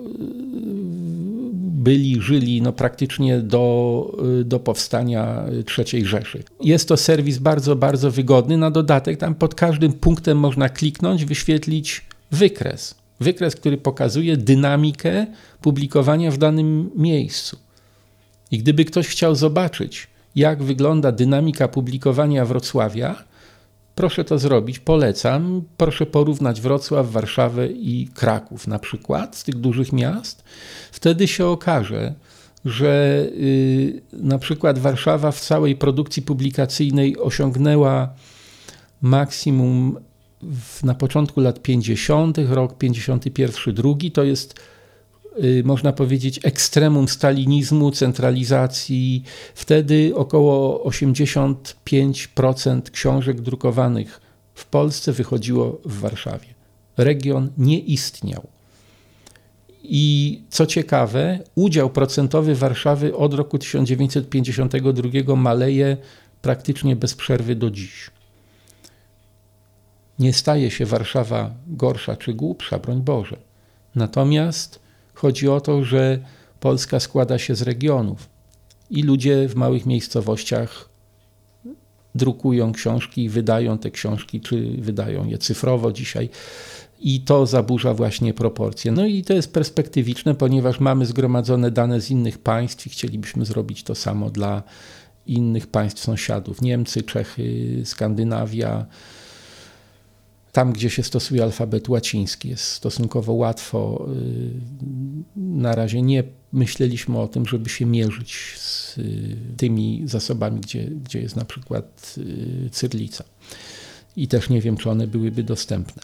byli, 1.86 2.22
żyli 2.22 2.62
no 2.62 2.74
praktycznie 2.74 3.40
do, 3.40 4.18
do 4.46 4.60
powstania 4.60 5.46
III 5.78 6.06
Rzeszy. 6.06 6.44
Jest 6.62 6.88
to 6.88 6.98
serwis 6.98 7.38
bardzo, 7.38 7.76
bardzo 7.76 8.12
wygodny. 8.12 8.58
Na 8.58 8.72
dodatek 8.72 9.18
tam 9.18 9.36
pod 9.36 9.56
każdym 9.56 9.94
punktem 9.94 10.38
można 10.40 10.70
kliknąć, 10.70 11.26
wyświetlić 11.26 12.06
wykres. 12.32 12.96
Wykres, 13.20 13.56
który 13.56 13.78
pokazuje 13.78 14.38
dynamikę 14.38 15.28
publikowania 15.62 16.32
w 16.32 16.38
danym 16.38 16.92
miejscu. 16.96 17.58
I 18.52 18.58
gdyby 18.58 18.86
ktoś 18.86 19.08
chciał 19.08 19.36
zobaczyć, 19.36 20.08
jak 20.36 20.64
wygląda 20.64 21.12
dynamika 21.12 21.68
publikowania 21.68 22.46
Wrocławia, 22.46 23.24
proszę 23.96 24.24
to 24.24 24.40
zrobić, 24.40 24.80
polecam. 24.80 25.62
Proszę 25.78 26.06
porównać 26.06 26.62
Wrocław, 26.62 27.12
Warszawę 27.12 27.68
i 27.68 28.10
Kraków 28.14 28.68
na 28.68 28.80
przykład 28.80 29.36
z 29.36 29.44
tych 29.44 29.56
dużych 29.56 29.94
miast. 29.94 30.44
Wtedy 30.92 31.28
się 31.28 31.46
okaże, 31.46 32.14
że 32.66 33.26
yy, 33.36 34.02
na 34.14 34.38
przykład 34.40 34.80
Warszawa 34.80 35.32
w 35.32 35.40
całej 35.40 35.76
produkcji 35.76 36.22
publikacyjnej 36.22 37.18
osiągnęła 37.18 38.14
maksimum 39.02 39.98
w, 40.42 40.84
na 40.84 40.96
początku 40.96 41.42
lat 41.42 41.62
50., 41.62 42.38
rok 42.50 42.78
51, 42.78 43.74
drugi, 43.74 44.12
to 44.12 44.24
jest 44.24 44.54
y, 44.54 44.75
można 45.64 45.94
powiedzieć, 45.94 46.40
ekstremum 46.44 47.08
stalinizmu, 47.08 47.92
centralizacji. 47.92 49.24
Wtedy 49.56 50.12
około 50.16 50.90
85% 50.90 52.82
książek 52.92 53.42
drukowanych 53.42 54.22
w 54.54 54.66
Polsce 54.66 55.14
wychodziło 55.14 55.82
w 55.86 56.00
Warszawie. 56.00 56.48
Region 56.98 57.50
nie 57.58 57.80
istniał. 57.80 58.48
I 59.84 60.42
co 60.50 60.66
ciekawe, 60.66 61.40
udział 61.56 61.90
procentowy 61.90 62.56
Warszawy 62.56 63.16
od 63.16 63.34
roku 63.34 63.60
1952 63.60 65.36
maleje 65.36 65.98
praktycznie 66.42 66.96
bez 66.96 67.16
przerwy 67.16 67.56
do 67.56 67.72
dziś. 67.72 68.12
Nie 70.20 70.34
staje 70.34 70.72
się 70.72 70.86
Warszawa 70.86 71.54
gorsza 71.68 72.16
czy 72.16 72.34
głupsza, 72.34 72.80
broń 72.80 73.02
Boże. 73.02 73.38
Natomiast 73.96 74.85
chodzi 75.16 75.50
o 75.50 75.62
to, 75.62 75.84
że 75.84 76.20
Polska 76.60 77.00
składa 77.00 77.38
się 77.38 77.56
z 77.56 77.62
regionów 77.62 78.30
i 78.90 79.04
ludzie 79.04 79.48
w 79.48 79.56
małych 79.56 79.86
miejscowościach 79.86 80.90
drukują 82.16 82.72
książki 82.72 83.30
wydają 83.30 83.78
te 83.78 83.92
książki, 83.92 84.42
czy 84.42 84.78
wydają 84.80 85.26
je 85.26 85.38
cyfrowo 85.38 85.92
dzisiaj. 85.92 86.30
I 87.00 87.22
to 87.22 87.46
zaburza 87.46 87.94
właśnie 87.94 88.34
proporcje. 88.34 88.92
No 88.92 89.06
i 89.06 89.24
to 89.24 89.34
jest 89.34 89.54
perspektywiczne, 89.54 90.36
ponieważ 90.36 90.80
mamy 90.80 91.06
zgromadzone 91.06 91.72
dane 91.72 92.02
z 92.02 92.12
innych 92.12 92.38
państw 92.38 92.88
i 92.88 92.90
chcielibyśmy 92.90 93.46
zrobić 93.46 93.84
to 93.84 93.96
samo 93.96 94.30
dla 94.30 94.64
innych 95.28 95.68
państw 95.68 96.04
sąsiadów 96.04 96.62
Niemcy, 96.62 97.04
Czechy, 97.04 97.82
Skandynawia. 97.86 98.86
Tam, 100.56 100.74
gdzie 100.74 100.90
się 100.90 101.04
stosuje 101.04 101.44
alfabet 101.44 101.90
łaciński, 101.90 102.50
jest 102.50 102.64
stosunkowo 102.64 103.34
łatwo. 103.34 104.08
Na 105.36 105.76
razie 105.76 106.02
nie 106.02 106.24
myśleliśmy 106.54 107.20
o 107.20 107.28
tym, 107.28 107.46
żeby 107.46 107.70
się 107.70 107.86
mierzyć 107.86 108.54
z 108.58 109.00
tymi 109.58 110.02
zasobami, 110.06 110.62
gdzie, 110.62 110.84
gdzie 110.86 111.22
jest 111.22 111.36
na 111.36 111.46
przykład 111.46 112.16
cyrlica. 112.72 113.24
I 114.16 114.28
też 114.28 114.50
nie 114.50 114.62
wiem, 114.62 114.78
czy 114.78 114.90
one 114.90 115.08
byłyby 115.08 115.44
dostępne. 115.44 116.04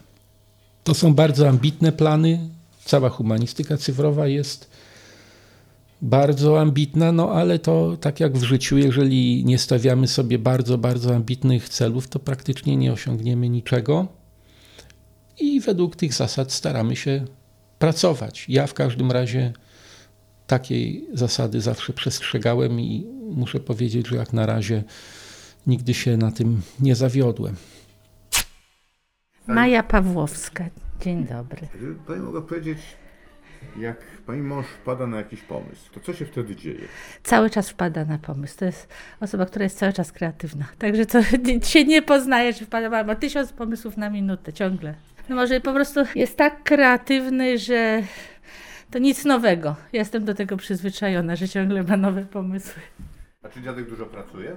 To 0.84 0.94
są 0.94 1.14
bardzo 1.14 1.50
ambitne 1.50 1.92
plany. 1.92 2.50
Cała 2.86 3.10
humanistyka 3.10 3.78
cyfrowa 3.78 4.28
jest 4.28 4.70
bardzo 6.02 6.62
ambitna, 6.62 7.12
no 7.12 7.32
ale 7.32 7.60
to 7.60 7.98
tak 8.02 8.20
jak 8.20 8.38
w 8.38 8.44
życiu, 8.44 8.78
jeżeli 8.78 9.46
nie 9.46 9.58
stawiamy 9.58 10.08
sobie 10.08 10.40
bardzo, 10.40 10.78
bardzo 10.78 11.16
ambitnych 11.16 11.70
celów, 11.70 12.08
to 12.08 12.20
praktycznie 12.20 12.78
nie 12.78 12.94
osiągniemy 12.94 13.50
niczego. 13.50 14.21
I 15.40 15.60
według 15.60 15.96
tych 15.96 16.14
zasad 16.14 16.52
staramy 16.52 16.96
się 16.96 17.26
pracować. 17.80 18.46
Ja 18.50 18.68
w 18.68 18.74
każdym 18.74 19.12
razie 19.12 19.54
takiej 20.48 21.08
zasady 21.14 21.62
zawsze 21.62 21.94
przestrzegałem 21.94 22.80
i 22.80 23.06
muszę 23.36 23.60
powiedzieć, 23.60 24.08
że 24.08 24.16
jak 24.16 24.34
na 24.34 24.46
razie 24.46 24.84
nigdy 25.68 25.94
się 25.94 26.18
na 26.18 26.32
tym 26.32 26.62
nie 26.80 26.96
zawiodłem. 26.96 27.56
Maja 29.48 29.84
Pawłowska. 29.84 30.66
Dzień 31.02 31.26
dobry. 31.26 31.68
Gdyby 31.76 31.96
Pani 31.96 32.22
mogła 32.22 32.42
powiedzieć, 32.42 32.78
jak 33.80 33.98
Pani 34.26 34.42
mąż 34.42 34.66
wpada 34.66 35.08
na 35.08 35.18
jakiś 35.18 35.42
pomysł, 35.42 35.92
to 35.94 36.00
co 36.00 36.14
się 36.14 36.26
wtedy 36.26 36.56
dzieje? 36.56 36.88
Cały 37.24 37.50
czas 37.50 37.70
wpada 37.70 38.06
na 38.06 38.18
pomysł. 38.18 38.58
To 38.58 38.66
jest 38.66 38.88
osoba, 39.20 39.46
która 39.46 39.64
jest 39.64 39.78
cały 39.78 39.94
czas 39.94 40.12
kreatywna. 40.12 40.66
Także 40.78 41.06
to 41.06 41.20
się 41.72 41.86
nie 41.86 42.02
poznaje, 42.02 42.54
że 42.54 42.66
wpada, 42.66 43.04
ma 43.04 43.16
tysiąc 43.16 43.54
pomysłów 43.54 43.98
na 43.98 44.10
minutę 44.10 44.54
ciągle. 44.54 44.96
No 45.30 45.36
może 45.36 45.62
po 45.62 45.74
prostu 45.74 46.00
jest 46.16 46.38
tak 46.38 46.64
kreatywny, 46.64 47.58
że 47.58 48.04
to 48.92 49.00
nic 49.00 49.26
nowego. 49.26 49.76
Jestem 49.94 50.26
do 50.26 50.34
tego 50.34 50.58
przyzwyczajona, 50.58 51.36
że 51.36 51.50
ciągle 51.50 51.84
ma 51.84 51.98
nowe 51.98 52.26
pomysły. 52.26 52.82
A 53.44 53.50
czy 53.50 53.62
dziadek 53.62 53.90
dużo 53.90 54.06
pracuje? 54.06 54.56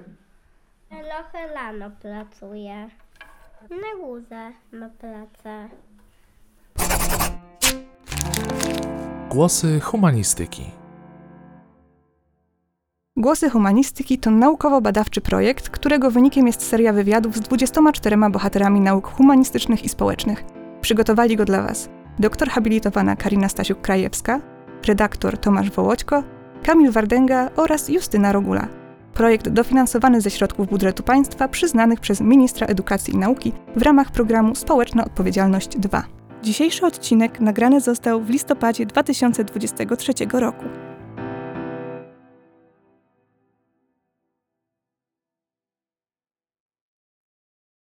Trochę 0.89 1.55
rano 1.55 1.91
pracuje. 1.91 2.89
Na 3.71 4.01
górze 4.01 4.53
ma 4.73 4.89
pracę. 4.89 5.69
Głosy 9.29 9.81
humanistyki. 9.81 10.71
Głosy 13.17 13.51
Humanistyki 13.51 14.19
to 14.19 14.31
naukowo-badawczy 14.31 15.21
projekt, 15.21 15.69
którego 15.69 16.11
wynikiem 16.11 16.47
jest 16.47 16.63
seria 16.63 16.93
wywiadów 16.93 17.37
z 17.37 17.41
24 17.41 18.17
bohaterami 18.31 18.81
nauk 18.81 19.09
humanistycznych 19.09 19.85
i 19.85 19.89
społecznych. 19.89 20.45
Przygotowali 20.81 21.37
go 21.37 21.45
dla 21.45 21.63
Was 21.63 21.89
doktor 22.19 22.49
habilitowana 22.49 23.17
Karina 23.17 23.47
Stasiuk-Krajewska, 23.47 24.41
redaktor 24.87 25.39
Tomasz 25.39 25.71
Wołoćko, 25.71 26.23
Kamil 26.63 26.91
Wardęga 26.91 27.51
oraz 27.57 27.89
Justyna 27.89 28.33
Rogula. 28.33 28.69
Projekt 29.13 29.49
dofinansowany 29.49 30.21
ze 30.21 30.31
środków 30.31 30.69
budżetu 30.69 31.03
państwa 31.03 31.49
przyznanych 31.49 32.01
przez 32.01 32.21
ministra 32.21 32.67
edukacji 32.67 33.15
i 33.15 33.19
nauki 33.19 33.53
w 33.77 33.83
ramach 33.83 34.11
programu 34.11 34.55
Społeczna 34.55 35.05
Odpowiedzialność 35.05 35.79
2. 35.79 36.05
Dzisiejszy 36.43 36.87
odcinek 36.87 37.41
nagrany 37.41 37.81
został 37.81 38.21
w 38.21 38.31
listopadzie 38.31 38.87
2023 38.87 40.13
roku. 40.33 40.65